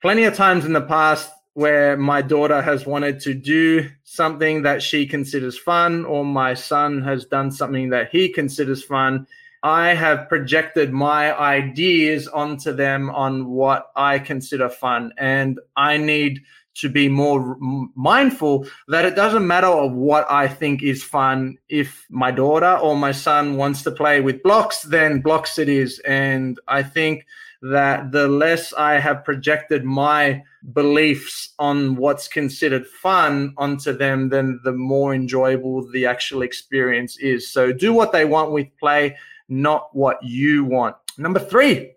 plenty 0.03 0.25
of 0.25 0.35
times 0.35 0.65
in 0.65 0.73
the 0.73 0.81
past 0.81 1.31
where 1.55 1.97
my 1.97 2.21
daughter 2.21 2.61
has 2.61 2.85
wanted 2.85 3.19
to 3.21 3.33
do 3.33 3.89
something 4.05 4.63
that 4.63 4.83
she 4.83 5.07
considers 5.07 5.59
fun 5.59 6.05
or 6.05 6.25
my 6.25 6.53
son 6.53 7.01
has 7.03 7.25
done 7.25 7.51
something 7.51 7.89
that 7.89 8.11
he 8.11 8.29
considers 8.29 8.85
fun 8.85 9.27
I 9.67 9.95
have 9.95 10.29
projected 10.29 10.93
my 10.93 11.37
ideas 11.37 12.29
onto 12.29 12.73
them 12.73 13.11
on 13.11 13.49
what 13.49 13.91
I 13.97 14.21
consider 14.21 14.69
fun. 14.69 15.13
And 15.19 15.59
I 15.77 15.97
need 15.97 16.43
to 16.75 16.89
be 16.89 17.09
more 17.09 17.57
mindful 17.97 18.69
that 18.87 19.05
it 19.05 19.17
doesn't 19.17 19.45
matter 19.45 19.67
of 19.67 19.91
what 19.91 20.25
I 20.31 20.47
think 20.47 20.85
is 20.85 21.03
fun. 21.03 21.59
If 21.69 22.07
my 22.11 22.31
daughter 22.31 22.77
or 22.77 22.97
my 22.97 23.11
son 23.11 23.57
wants 23.57 23.83
to 23.83 23.91
play 23.91 24.21
with 24.21 24.41
blocks, 24.45 24.83
then 24.83 25.21
blocks 25.21 25.59
it 25.59 25.69
is. 25.69 25.99
And 26.07 26.61
I 26.69 26.85
think 26.85 27.27
that 27.61 28.13
the 28.13 28.29
less 28.29 28.73
I 28.75 29.01
have 29.01 29.25
projected 29.25 29.85
my 29.85 30.45
beliefs 30.75 31.55
on 31.59 31.97
what's 31.97 32.29
considered 32.29 32.87
fun 32.87 33.53
onto 33.57 33.93
them, 33.93 34.29
then 34.29 34.61
the 34.63 34.71
more 34.71 35.13
enjoyable 35.13 35.91
the 35.91 36.07
actual 36.07 36.43
experience 36.43 37.17
is. 37.17 37.53
So 37.53 37.73
do 37.73 37.93
what 37.93 38.13
they 38.13 38.27
want 38.27 38.53
with 38.53 38.69
play 38.79 39.17
not 39.49 39.89
what 39.95 40.19
you 40.23 40.65
want. 40.65 40.97
Number 41.19 41.41
three. 41.41 41.93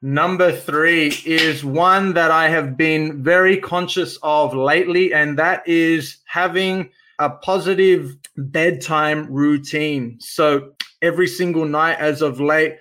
Number 0.00 0.52
three 0.52 1.08
is 1.26 1.64
one 1.64 2.12
that 2.12 2.30
I 2.30 2.48
have 2.48 2.76
been 2.76 3.24
very 3.24 3.56
conscious 3.56 4.16
of 4.22 4.54
lately, 4.54 5.12
and 5.12 5.36
that 5.38 5.66
is 5.66 6.18
having 6.26 6.90
a 7.18 7.30
positive 7.30 8.16
bedtime 8.36 9.26
routine. 9.28 10.16
So 10.20 10.74
every 11.02 11.26
single 11.26 11.64
night 11.64 11.98
as 11.98 12.22
of 12.22 12.40
late, 12.40 12.76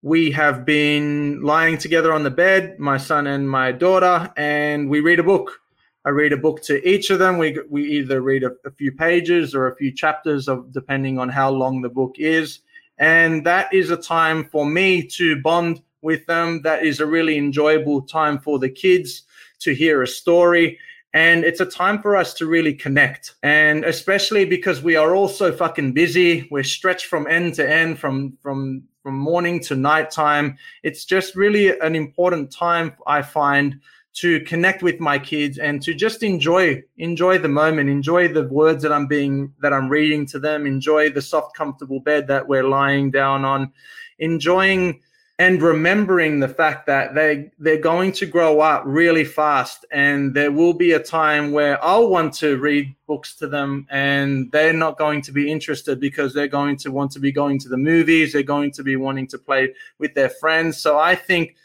we 0.00 0.30
have 0.30 0.64
been 0.64 1.42
lying 1.42 1.76
together 1.76 2.12
on 2.12 2.24
the 2.24 2.30
bed, 2.30 2.78
my 2.78 2.96
son 2.96 3.26
and 3.26 3.48
my 3.48 3.70
daughter, 3.70 4.32
and 4.36 4.88
we 4.88 5.00
read 5.00 5.20
a 5.20 5.22
book. 5.22 5.60
I 6.04 6.08
read 6.08 6.32
a 6.32 6.36
book 6.38 6.62
to 6.62 6.88
each 6.88 7.10
of 7.10 7.18
them. 7.18 7.38
We, 7.38 7.58
we 7.70 7.84
either 7.84 8.20
read 8.22 8.42
a, 8.42 8.50
a 8.64 8.70
few 8.72 8.92
pages 8.92 9.54
or 9.54 9.68
a 9.68 9.76
few 9.76 9.92
chapters 9.92 10.48
of 10.48 10.72
depending 10.72 11.18
on 11.18 11.28
how 11.28 11.50
long 11.50 11.82
the 11.82 11.88
book 11.88 12.14
is. 12.16 12.60
And 13.02 13.44
that 13.44 13.74
is 13.74 13.90
a 13.90 13.96
time 13.96 14.44
for 14.44 14.64
me 14.64 15.02
to 15.08 15.42
bond 15.42 15.82
with 16.02 16.24
them. 16.26 16.62
That 16.62 16.86
is 16.86 17.00
a 17.00 17.06
really 17.06 17.36
enjoyable 17.36 18.02
time 18.02 18.38
for 18.38 18.60
the 18.60 18.68
kids 18.68 19.24
to 19.58 19.74
hear 19.74 20.02
a 20.02 20.06
story. 20.06 20.78
And 21.12 21.42
it's 21.42 21.58
a 21.58 21.66
time 21.66 22.00
for 22.00 22.16
us 22.16 22.32
to 22.34 22.46
really 22.46 22.72
connect. 22.72 23.34
And 23.42 23.84
especially 23.84 24.44
because 24.44 24.82
we 24.82 24.94
are 24.94 25.16
all 25.16 25.26
so 25.26 25.50
fucking 25.52 25.94
busy. 25.94 26.46
We're 26.48 26.62
stretched 26.62 27.06
from 27.06 27.26
end 27.26 27.54
to 27.54 27.68
end, 27.68 27.98
from, 27.98 28.38
from, 28.40 28.84
from 29.02 29.18
morning 29.18 29.58
to 29.64 29.74
nighttime. 29.74 30.56
It's 30.84 31.04
just 31.04 31.34
really 31.34 31.76
an 31.80 31.96
important 31.96 32.52
time, 32.52 32.92
I 33.04 33.22
find, 33.22 33.80
to 34.14 34.40
connect 34.40 34.82
with 34.82 35.00
my 35.00 35.18
kids 35.18 35.58
and 35.58 35.80
to 35.82 35.94
just 35.94 36.22
enjoy 36.22 36.82
enjoy 36.98 37.38
the 37.38 37.48
moment 37.48 37.88
enjoy 37.88 38.28
the 38.28 38.46
words 38.48 38.82
that 38.82 38.92
i'm 38.92 39.06
being 39.06 39.52
that 39.60 39.72
i'm 39.72 39.88
reading 39.88 40.26
to 40.26 40.38
them 40.38 40.66
enjoy 40.66 41.08
the 41.08 41.22
soft 41.22 41.56
comfortable 41.56 42.00
bed 42.00 42.26
that 42.26 42.46
we're 42.46 42.68
lying 42.68 43.10
down 43.10 43.44
on 43.44 43.72
enjoying 44.18 45.00
and 45.38 45.62
remembering 45.62 46.38
the 46.38 46.48
fact 46.48 46.86
that 46.86 47.14
they 47.14 47.50
they're 47.58 47.76
going 47.78 48.12
to 48.12 48.26
grow 48.26 48.60
up 48.60 48.82
really 48.84 49.24
fast 49.24 49.84
and 49.90 50.34
there 50.34 50.52
will 50.52 50.74
be 50.74 50.92
a 50.92 51.02
time 51.02 51.52
where 51.52 51.82
I'll 51.82 52.08
want 52.08 52.34
to 52.34 52.58
read 52.58 52.94
books 53.06 53.34
to 53.36 53.48
them 53.48 53.86
and 53.90 54.52
they're 54.52 54.72
not 54.72 54.98
going 54.98 55.22
to 55.22 55.32
be 55.32 55.50
interested 55.50 55.98
because 55.98 56.34
they're 56.34 56.46
going 56.46 56.76
to 56.76 56.92
want 56.92 57.10
to 57.12 57.18
be 57.18 57.32
going 57.32 57.58
to 57.60 57.68
the 57.68 57.76
movies 57.76 58.32
they're 58.32 58.42
going 58.42 58.72
to 58.72 58.82
be 58.82 58.96
wanting 58.96 59.26
to 59.28 59.38
play 59.38 59.74
with 59.98 60.14
their 60.14 60.28
friends. 60.28 60.76
So 60.78 60.98
I 60.98 61.14
think 61.14 61.56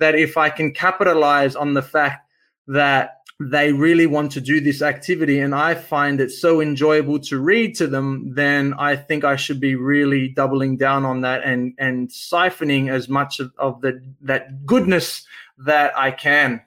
that 0.00 0.16
if 0.16 0.36
I 0.36 0.50
can 0.50 0.72
capitalize 0.72 1.54
on 1.54 1.74
the 1.74 1.82
fact 1.82 2.26
that 2.66 3.18
they 3.38 3.72
really 3.72 4.06
want 4.06 4.32
to 4.32 4.40
do 4.40 4.60
this 4.60 4.82
activity 4.82 5.40
and 5.40 5.54
I 5.54 5.74
find 5.74 6.20
it 6.20 6.30
so 6.30 6.60
enjoyable 6.60 7.18
to 7.20 7.38
read 7.38 7.74
to 7.76 7.86
them, 7.86 8.34
then 8.34 8.74
I 8.74 8.96
think 8.96 9.24
I 9.24 9.36
should 9.36 9.60
be 9.60 9.76
really 9.76 10.28
doubling 10.28 10.76
down 10.76 11.06
on 11.06 11.22
that 11.22 11.42
and, 11.42 11.72
and 11.78 12.10
siphoning 12.10 12.90
as 12.90 13.08
much 13.08 13.40
of, 13.40 13.52
of 13.56 13.80
the, 13.80 14.02
that 14.22 14.66
goodness 14.66 15.24
that 15.58 15.96
I 15.96 16.10
can. 16.10 16.60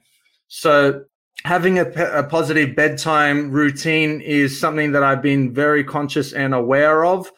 So 0.48 1.04
having 1.44 1.78
a, 1.78 1.90
a 1.90 2.24
positive 2.24 2.74
bedtime 2.74 3.52
routine 3.52 4.20
is 4.20 4.58
something 4.58 4.92
that 4.92 5.04
I've 5.04 5.22
been 5.22 5.54
very 5.54 5.84
conscious 5.84 6.32
and 6.32 6.54
aware 6.54 7.04
of 7.04 7.30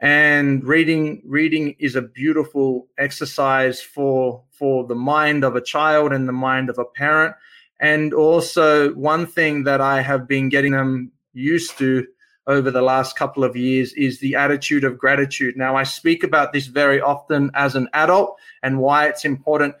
and 0.00 0.62
reading 0.64 1.22
reading 1.24 1.74
is 1.78 1.96
a 1.96 2.02
beautiful 2.02 2.88
exercise 2.98 3.80
for 3.80 4.43
for 4.58 4.86
the 4.86 4.94
mind 4.94 5.44
of 5.44 5.56
a 5.56 5.60
child 5.60 6.12
and 6.12 6.28
the 6.28 6.32
mind 6.32 6.70
of 6.70 6.78
a 6.78 6.84
parent. 6.84 7.34
And 7.80 8.14
also 8.14 8.94
one 8.94 9.26
thing 9.26 9.64
that 9.64 9.80
i 9.80 10.00
have 10.00 10.28
been 10.28 10.48
getting 10.48 10.72
them 10.72 11.12
used 11.32 11.76
to 11.78 12.06
over 12.46 12.70
the 12.70 12.82
last 12.82 13.16
couple 13.16 13.42
of 13.42 13.56
years 13.56 13.92
is 13.94 14.20
the 14.20 14.34
attitude 14.34 14.84
of 14.84 14.98
gratitude. 14.98 15.56
Now 15.56 15.76
i 15.76 15.82
speak 15.82 16.22
about 16.22 16.52
this 16.52 16.66
very 16.66 17.00
often 17.00 17.50
as 17.54 17.74
an 17.74 17.88
adult 17.92 18.36
and 18.62 18.78
why 18.78 19.06
it's 19.06 19.24
important 19.24 19.74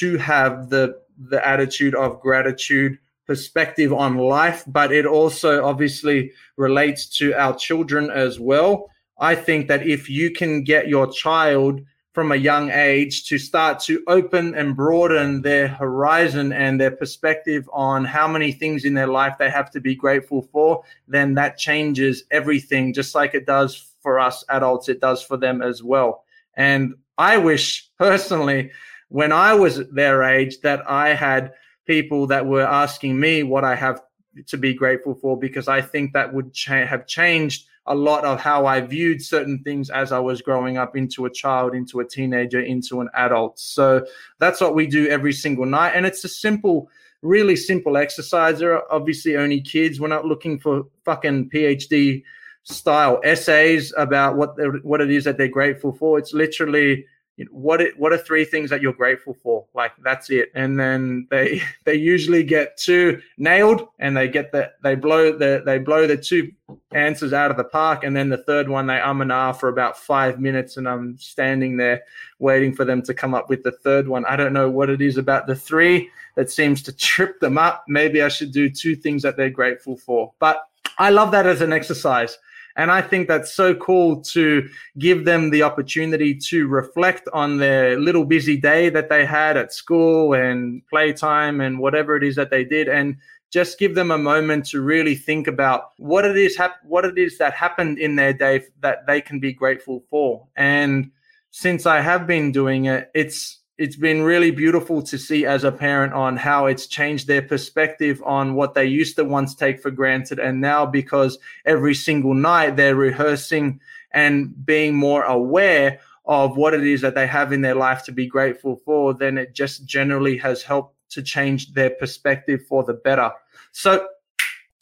to 0.00 0.18
have 0.18 0.68
the 0.70 1.00
the 1.18 1.46
attitude 1.46 1.94
of 1.94 2.20
gratitude 2.20 2.98
perspective 3.26 3.92
on 3.92 4.16
life 4.16 4.62
but 4.66 4.92
it 4.92 5.04
also 5.04 5.64
obviously 5.64 6.32
relates 6.56 7.06
to 7.18 7.34
our 7.34 7.56
children 7.56 8.10
as 8.10 8.38
well. 8.38 8.90
I 9.18 9.34
think 9.34 9.68
that 9.68 9.86
if 9.86 10.08
you 10.08 10.30
can 10.30 10.62
get 10.62 10.88
your 10.88 11.10
child 11.10 11.80
from 12.18 12.32
a 12.32 12.46
young 12.52 12.68
age 12.72 13.28
to 13.28 13.38
start 13.38 13.78
to 13.78 14.02
open 14.08 14.52
and 14.56 14.74
broaden 14.74 15.40
their 15.40 15.68
horizon 15.68 16.52
and 16.52 16.80
their 16.80 16.90
perspective 16.90 17.70
on 17.72 18.04
how 18.04 18.26
many 18.26 18.50
things 18.50 18.84
in 18.84 18.92
their 18.92 19.06
life 19.06 19.36
they 19.38 19.48
have 19.48 19.70
to 19.70 19.78
be 19.78 19.94
grateful 19.94 20.42
for, 20.50 20.82
then 21.06 21.34
that 21.34 21.56
changes 21.56 22.24
everything, 22.32 22.92
just 22.92 23.14
like 23.14 23.36
it 23.36 23.46
does 23.46 23.92
for 24.00 24.18
us 24.18 24.44
adults, 24.48 24.88
it 24.88 25.00
does 25.00 25.22
for 25.22 25.36
them 25.36 25.62
as 25.62 25.80
well. 25.80 26.24
And 26.54 26.96
I 27.18 27.38
wish 27.38 27.88
personally, 27.98 28.72
when 29.10 29.30
I 29.30 29.54
was 29.54 29.88
their 29.90 30.24
age, 30.24 30.58
that 30.62 30.90
I 30.90 31.14
had 31.14 31.52
people 31.86 32.26
that 32.26 32.44
were 32.44 32.66
asking 32.66 33.20
me 33.20 33.44
what 33.44 33.62
I 33.62 33.76
have 33.76 34.02
to 34.44 34.56
be 34.56 34.74
grateful 34.74 35.14
for, 35.14 35.38
because 35.38 35.68
I 35.68 35.82
think 35.82 36.14
that 36.14 36.34
would 36.34 36.52
cha- 36.52 36.84
have 36.84 37.06
changed 37.06 37.67
a 37.88 37.94
lot 37.94 38.24
of 38.24 38.38
how 38.38 38.66
I 38.66 38.80
viewed 38.80 39.22
certain 39.22 39.62
things 39.64 39.90
as 39.90 40.12
I 40.12 40.18
was 40.18 40.42
growing 40.42 40.76
up 40.76 40.94
into 40.94 41.24
a 41.24 41.30
child, 41.30 41.74
into 41.74 42.00
a 42.00 42.04
teenager, 42.04 42.60
into 42.60 43.00
an 43.00 43.08
adult. 43.14 43.58
So 43.58 44.06
that's 44.38 44.60
what 44.60 44.74
we 44.74 44.86
do 44.86 45.08
every 45.08 45.32
single 45.32 45.66
night. 45.66 45.92
And 45.94 46.04
it's 46.06 46.22
a 46.22 46.28
simple, 46.28 46.90
really 47.22 47.56
simple 47.56 47.96
exercise. 47.96 48.58
There 48.58 48.74
are 48.74 48.92
obviously 48.92 49.36
only 49.36 49.62
kids. 49.62 50.00
We're 50.00 50.08
not 50.08 50.26
looking 50.26 50.60
for 50.60 50.84
fucking 51.04 51.48
PhD 51.50 52.22
style 52.64 53.20
essays 53.24 53.94
about 53.96 54.36
what 54.36 54.54
what 54.84 55.00
it 55.00 55.10
is 55.10 55.24
that 55.24 55.38
they're 55.38 55.48
grateful 55.48 55.92
for. 55.92 56.18
It's 56.18 56.34
literally 56.34 57.06
what 57.50 57.80
it, 57.80 57.98
what 57.98 58.12
are 58.12 58.18
three 58.18 58.44
things 58.44 58.70
that 58.70 58.82
you're 58.82 58.92
grateful 58.92 59.36
for? 59.42 59.64
Like 59.74 59.92
that's 60.02 60.30
it. 60.30 60.50
And 60.54 60.78
then 60.78 61.26
they 61.30 61.62
they 61.84 61.94
usually 61.94 62.42
get 62.42 62.76
two 62.76 63.20
nailed, 63.36 63.88
and 63.98 64.16
they 64.16 64.28
get 64.28 64.52
the 64.52 64.72
they 64.82 64.94
blow 64.94 65.36
the 65.36 65.62
they 65.64 65.78
blow 65.78 66.06
the 66.06 66.16
two 66.16 66.52
answers 66.92 67.32
out 67.32 67.50
of 67.50 67.56
the 67.56 67.64
park, 67.64 68.04
and 68.04 68.16
then 68.16 68.28
the 68.28 68.42
third 68.44 68.68
one 68.68 68.86
they 68.86 69.00
um 69.00 69.20
and 69.20 69.32
ah 69.32 69.52
for 69.52 69.68
about 69.68 69.96
five 69.96 70.40
minutes, 70.40 70.76
and 70.76 70.88
I'm 70.88 71.16
standing 71.18 71.76
there 71.76 72.02
waiting 72.38 72.74
for 72.74 72.84
them 72.84 73.02
to 73.02 73.14
come 73.14 73.34
up 73.34 73.48
with 73.48 73.62
the 73.62 73.72
third 73.72 74.08
one. 74.08 74.24
I 74.26 74.36
don't 74.36 74.52
know 74.52 74.70
what 74.70 74.90
it 74.90 75.00
is 75.00 75.16
about 75.16 75.46
the 75.46 75.56
three 75.56 76.10
that 76.34 76.50
seems 76.50 76.82
to 76.84 76.92
trip 76.92 77.40
them 77.40 77.58
up. 77.58 77.84
Maybe 77.88 78.22
I 78.22 78.28
should 78.28 78.52
do 78.52 78.70
two 78.70 78.94
things 78.94 79.22
that 79.22 79.36
they're 79.36 79.50
grateful 79.50 79.96
for, 79.96 80.32
but 80.38 80.62
I 80.98 81.10
love 81.10 81.30
that 81.32 81.46
as 81.46 81.60
an 81.60 81.72
exercise 81.72 82.38
and 82.78 82.92
I 82.92 83.02
think 83.02 83.26
that's 83.26 83.52
so 83.52 83.74
cool 83.74 84.22
to 84.22 84.68
give 84.98 85.24
them 85.24 85.50
the 85.50 85.64
opportunity 85.64 86.32
to 86.48 86.68
reflect 86.68 87.28
on 87.32 87.58
their 87.58 87.98
little 87.98 88.24
busy 88.24 88.56
day 88.56 88.88
that 88.90 89.08
they 89.08 89.26
had 89.26 89.56
at 89.56 89.72
school 89.72 90.32
and 90.32 90.80
playtime 90.88 91.60
and 91.60 91.80
whatever 91.80 92.16
it 92.16 92.22
is 92.22 92.36
that 92.36 92.50
they 92.50 92.64
did. 92.64 92.88
And 92.88 93.16
just 93.50 93.80
give 93.80 93.96
them 93.96 94.12
a 94.12 94.18
moment 94.18 94.64
to 94.66 94.80
really 94.80 95.16
think 95.16 95.48
about 95.48 95.90
what 95.96 96.24
it 96.24 96.36
is 96.36 96.56
hap- 96.56 96.84
what 96.84 97.04
it 97.04 97.18
is 97.18 97.36
that 97.38 97.52
happened 97.52 97.98
in 97.98 98.14
their 98.14 98.32
day 98.32 98.62
that 98.80 99.06
they 99.08 99.20
can 99.20 99.40
be 99.40 99.52
grateful 99.52 100.04
for. 100.08 100.46
And 100.56 101.10
since 101.50 101.84
I 101.84 102.00
have 102.00 102.28
been 102.28 102.52
doing 102.52 102.84
it, 102.84 103.10
it's 103.12 103.57
it's 103.78 103.96
been 103.96 104.22
really 104.22 104.50
beautiful 104.50 105.00
to 105.02 105.16
see 105.16 105.46
as 105.46 105.62
a 105.62 105.70
parent 105.70 106.12
on 106.12 106.36
how 106.36 106.66
it's 106.66 106.88
changed 106.88 107.28
their 107.28 107.42
perspective 107.42 108.20
on 108.26 108.54
what 108.54 108.74
they 108.74 108.84
used 108.84 109.14
to 109.16 109.24
once 109.24 109.54
take 109.54 109.80
for 109.80 109.92
granted. 109.92 110.40
And 110.40 110.60
now, 110.60 110.84
because 110.84 111.38
every 111.64 111.94
single 111.94 112.34
night 112.34 112.76
they're 112.76 112.96
rehearsing 112.96 113.80
and 114.10 114.66
being 114.66 114.96
more 114.96 115.22
aware 115.22 116.00
of 116.24 116.56
what 116.56 116.74
it 116.74 116.84
is 116.84 117.02
that 117.02 117.14
they 117.14 117.26
have 117.26 117.52
in 117.52 117.62
their 117.62 117.76
life 117.76 118.04
to 118.04 118.12
be 118.12 118.26
grateful 118.26 118.76
for, 118.84 119.14
then 119.14 119.38
it 119.38 119.54
just 119.54 119.86
generally 119.86 120.36
has 120.38 120.62
helped 120.62 120.96
to 121.10 121.22
change 121.22 121.72
their 121.72 121.90
perspective 121.90 122.66
for 122.68 122.82
the 122.82 122.94
better. 122.94 123.30
So 123.70 124.08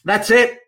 that's 0.04 0.30
it. 0.30 0.58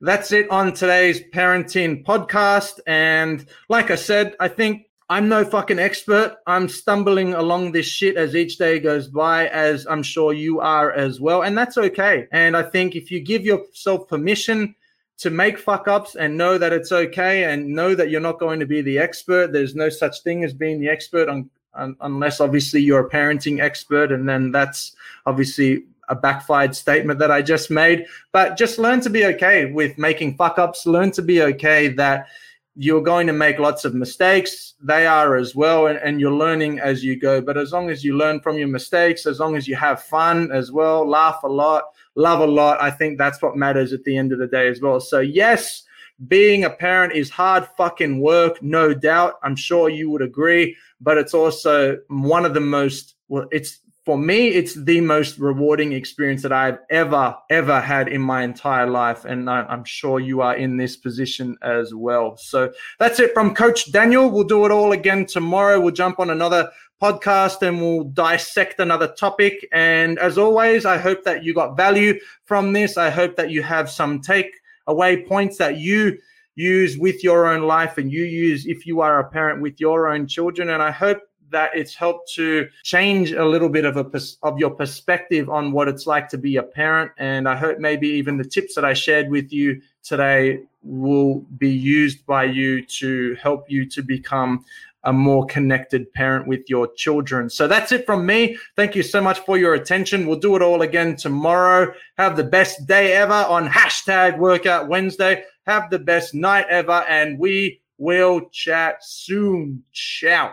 That's 0.00 0.30
it 0.30 0.48
on 0.50 0.72
today's 0.72 1.20
parenting 1.20 2.04
podcast. 2.04 2.78
And 2.86 3.44
like 3.68 3.90
I 3.90 3.96
said, 3.96 4.36
I 4.38 4.48
think 4.48 4.86
I'm 5.08 5.28
no 5.28 5.44
fucking 5.44 5.78
expert. 5.78 6.38
I'm 6.48 6.68
stumbling 6.68 7.34
along 7.34 7.70
this 7.70 7.86
shit 7.86 8.16
as 8.16 8.34
each 8.34 8.58
day 8.58 8.80
goes 8.80 9.06
by, 9.06 9.46
as 9.48 9.86
I'm 9.86 10.02
sure 10.02 10.32
you 10.32 10.60
are 10.60 10.90
as 10.90 11.20
well. 11.20 11.42
And 11.42 11.56
that's 11.56 11.78
okay. 11.78 12.26
And 12.32 12.56
I 12.56 12.64
think 12.64 12.96
if 12.96 13.12
you 13.12 13.20
give 13.20 13.44
yourself 13.44 14.08
permission 14.08 14.74
to 15.18 15.30
make 15.30 15.58
fuck 15.58 15.86
ups 15.86 16.16
and 16.16 16.36
know 16.36 16.58
that 16.58 16.72
it's 16.72 16.90
okay 16.90 17.44
and 17.44 17.68
know 17.68 17.94
that 17.94 18.10
you're 18.10 18.20
not 18.20 18.40
going 18.40 18.58
to 18.58 18.66
be 18.66 18.82
the 18.82 18.98
expert, 18.98 19.52
there's 19.52 19.76
no 19.76 19.88
such 19.88 20.22
thing 20.22 20.42
as 20.42 20.52
being 20.52 20.80
the 20.80 20.88
expert 20.88 21.28
on, 21.28 21.48
on, 21.74 21.96
unless 22.00 22.40
obviously 22.40 22.80
you're 22.80 23.06
a 23.06 23.08
parenting 23.08 23.60
expert. 23.60 24.10
And 24.10 24.28
then 24.28 24.50
that's 24.50 24.96
obviously 25.24 25.84
a 26.08 26.16
backfired 26.16 26.74
statement 26.74 27.20
that 27.20 27.30
I 27.30 27.42
just 27.42 27.70
made. 27.70 28.06
But 28.32 28.56
just 28.56 28.76
learn 28.76 29.00
to 29.02 29.10
be 29.10 29.24
okay 29.26 29.66
with 29.66 29.98
making 29.98 30.36
fuck 30.36 30.58
ups, 30.58 30.84
learn 30.84 31.12
to 31.12 31.22
be 31.22 31.42
okay 31.42 31.88
that 31.88 32.26
you're 32.76 33.02
going 33.02 33.26
to 33.26 33.32
make 33.32 33.58
lots 33.58 33.84
of 33.84 33.94
mistakes. 33.94 34.74
They 34.82 35.06
are 35.06 35.36
as 35.36 35.54
well, 35.54 35.86
and, 35.86 35.98
and, 35.98 36.20
you're 36.20 36.32
learning 36.32 36.78
as 36.78 37.02
you 37.02 37.18
go. 37.18 37.40
But 37.40 37.56
as 37.56 37.72
long 37.72 37.88
as 37.88 38.04
you 38.04 38.16
learn 38.16 38.40
from 38.40 38.58
your 38.58 38.68
mistakes, 38.68 39.24
as 39.24 39.40
long 39.40 39.56
as 39.56 39.66
you 39.66 39.74
have 39.76 40.02
fun 40.02 40.52
as 40.52 40.70
well, 40.70 41.08
laugh 41.08 41.42
a 41.42 41.48
lot, 41.48 41.84
love 42.14 42.40
a 42.40 42.46
lot, 42.46 42.80
I 42.80 42.90
think 42.90 43.16
that's 43.16 43.40
what 43.40 43.56
matters 43.56 43.94
at 43.94 44.04
the 44.04 44.16
end 44.16 44.32
of 44.32 44.38
the 44.38 44.46
day 44.46 44.68
as 44.68 44.82
well. 44.82 45.00
So, 45.00 45.20
yes, 45.20 45.84
being 46.28 46.64
a 46.64 46.70
parent 46.70 47.14
is 47.14 47.30
hard 47.30 47.66
fucking 47.78 48.20
work, 48.20 48.62
no 48.62 48.92
doubt. 48.92 49.38
I'm 49.42 49.56
sure 49.56 49.88
you 49.88 50.10
would 50.10 50.22
agree, 50.22 50.76
but 51.00 51.16
it's 51.16 51.34
also 51.34 51.98
one 52.08 52.44
of 52.44 52.52
the 52.52 52.60
most, 52.60 53.14
well, 53.28 53.46
it's 53.50 53.80
for 54.06 54.16
me, 54.16 54.50
it's 54.50 54.74
the 54.74 55.00
most 55.00 55.36
rewarding 55.36 55.92
experience 55.92 56.40
that 56.42 56.52
I've 56.52 56.78
ever, 56.90 57.36
ever 57.50 57.80
had 57.80 58.06
in 58.06 58.20
my 58.20 58.44
entire 58.44 58.88
life. 58.88 59.24
And 59.24 59.50
I'm 59.50 59.82
sure 59.82 60.20
you 60.20 60.42
are 60.42 60.54
in 60.54 60.76
this 60.76 60.96
position 60.96 61.56
as 61.60 61.92
well. 61.92 62.36
So 62.36 62.72
that's 63.00 63.18
it 63.18 63.34
from 63.34 63.52
Coach 63.52 63.90
Daniel. 63.90 64.30
We'll 64.30 64.44
do 64.44 64.64
it 64.64 64.70
all 64.70 64.92
again 64.92 65.26
tomorrow. 65.26 65.80
We'll 65.80 65.92
jump 65.92 66.20
on 66.20 66.30
another 66.30 66.70
podcast 67.02 67.66
and 67.66 67.80
we'll 67.80 68.04
dissect 68.04 68.78
another 68.78 69.08
topic. 69.08 69.66
And 69.72 70.20
as 70.20 70.38
always, 70.38 70.86
I 70.86 70.98
hope 70.98 71.24
that 71.24 71.42
you 71.42 71.52
got 71.52 71.76
value 71.76 72.20
from 72.44 72.72
this. 72.72 72.96
I 72.96 73.10
hope 73.10 73.34
that 73.34 73.50
you 73.50 73.64
have 73.64 73.90
some 73.90 74.20
take 74.20 74.54
away 74.86 75.24
points 75.24 75.58
that 75.58 75.78
you 75.78 76.16
use 76.54 76.96
with 76.96 77.24
your 77.24 77.48
own 77.48 77.62
life 77.62 77.98
and 77.98 78.12
you 78.12 78.22
use 78.22 78.66
if 78.66 78.86
you 78.86 79.00
are 79.00 79.18
a 79.18 79.28
parent 79.28 79.62
with 79.62 79.80
your 79.80 80.06
own 80.06 80.28
children. 80.28 80.70
And 80.70 80.80
I 80.80 80.92
hope 80.92 81.18
that 81.50 81.70
it's 81.74 81.94
helped 81.94 82.32
to 82.34 82.68
change 82.82 83.32
a 83.32 83.44
little 83.44 83.68
bit 83.68 83.84
of 83.84 83.96
a 83.96 84.20
of 84.42 84.58
your 84.58 84.70
perspective 84.70 85.48
on 85.48 85.72
what 85.72 85.88
it's 85.88 86.06
like 86.06 86.28
to 86.28 86.38
be 86.38 86.56
a 86.56 86.62
parent 86.62 87.10
and 87.18 87.48
i 87.48 87.56
hope 87.56 87.78
maybe 87.78 88.08
even 88.08 88.36
the 88.36 88.44
tips 88.44 88.74
that 88.74 88.84
i 88.84 88.92
shared 88.92 89.28
with 89.30 89.52
you 89.52 89.80
today 90.02 90.60
will 90.82 91.40
be 91.58 91.70
used 91.70 92.24
by 92.26 92.44
you 92.44 92.84
to 92.86 93.36
help 93.42 93.70
you 93.70 93.84
to 93.86 94.02
become 94.02 94.64
a 95.06 95.12
more 95.12 95.46
connected 95.46 96.12
parent 96.12 96.46
with 96.46 96.68
your 96.68 96.92
children. 96.94 97.48
So 97.48 97.66
that's 97.68 97.92
it 97.92 98.04
from 98.04 98.26
me. 98.26 98.58
Thank 98.74 98.94
you 98.96 99.02
so 99.02 99.20
much 99.20 99.38
for 99.40 99.56
your 99.56 99.74
attention. 99.74 100.26
We'll 100.26 100.38
do 100.38 100.56
it 100.56 100.62
all 100.62 100.82
again 100.82 101.16
tomorrow. 101.16 101.92
Have 102.18 102.36
the 102.36 102.44
best 102.44 102.86
day 102.86 103.12
ever 103.12 103.32
on 103.32 103.68
hashtag 103.68 104.36
workout 104.36 104.88
Wednesday. 104.88 105.44
Have 105.66 105.90
the 105.90 106.00
best 106.00 106.34
night 106.34 106.66
ever, 106.68 107.04
and 107.08 107.38
we 107.38 107.80
will 107.98 108.48
chat 108.52 109.02
soon. 109.02 109.82
Ciao. 109.92 110.52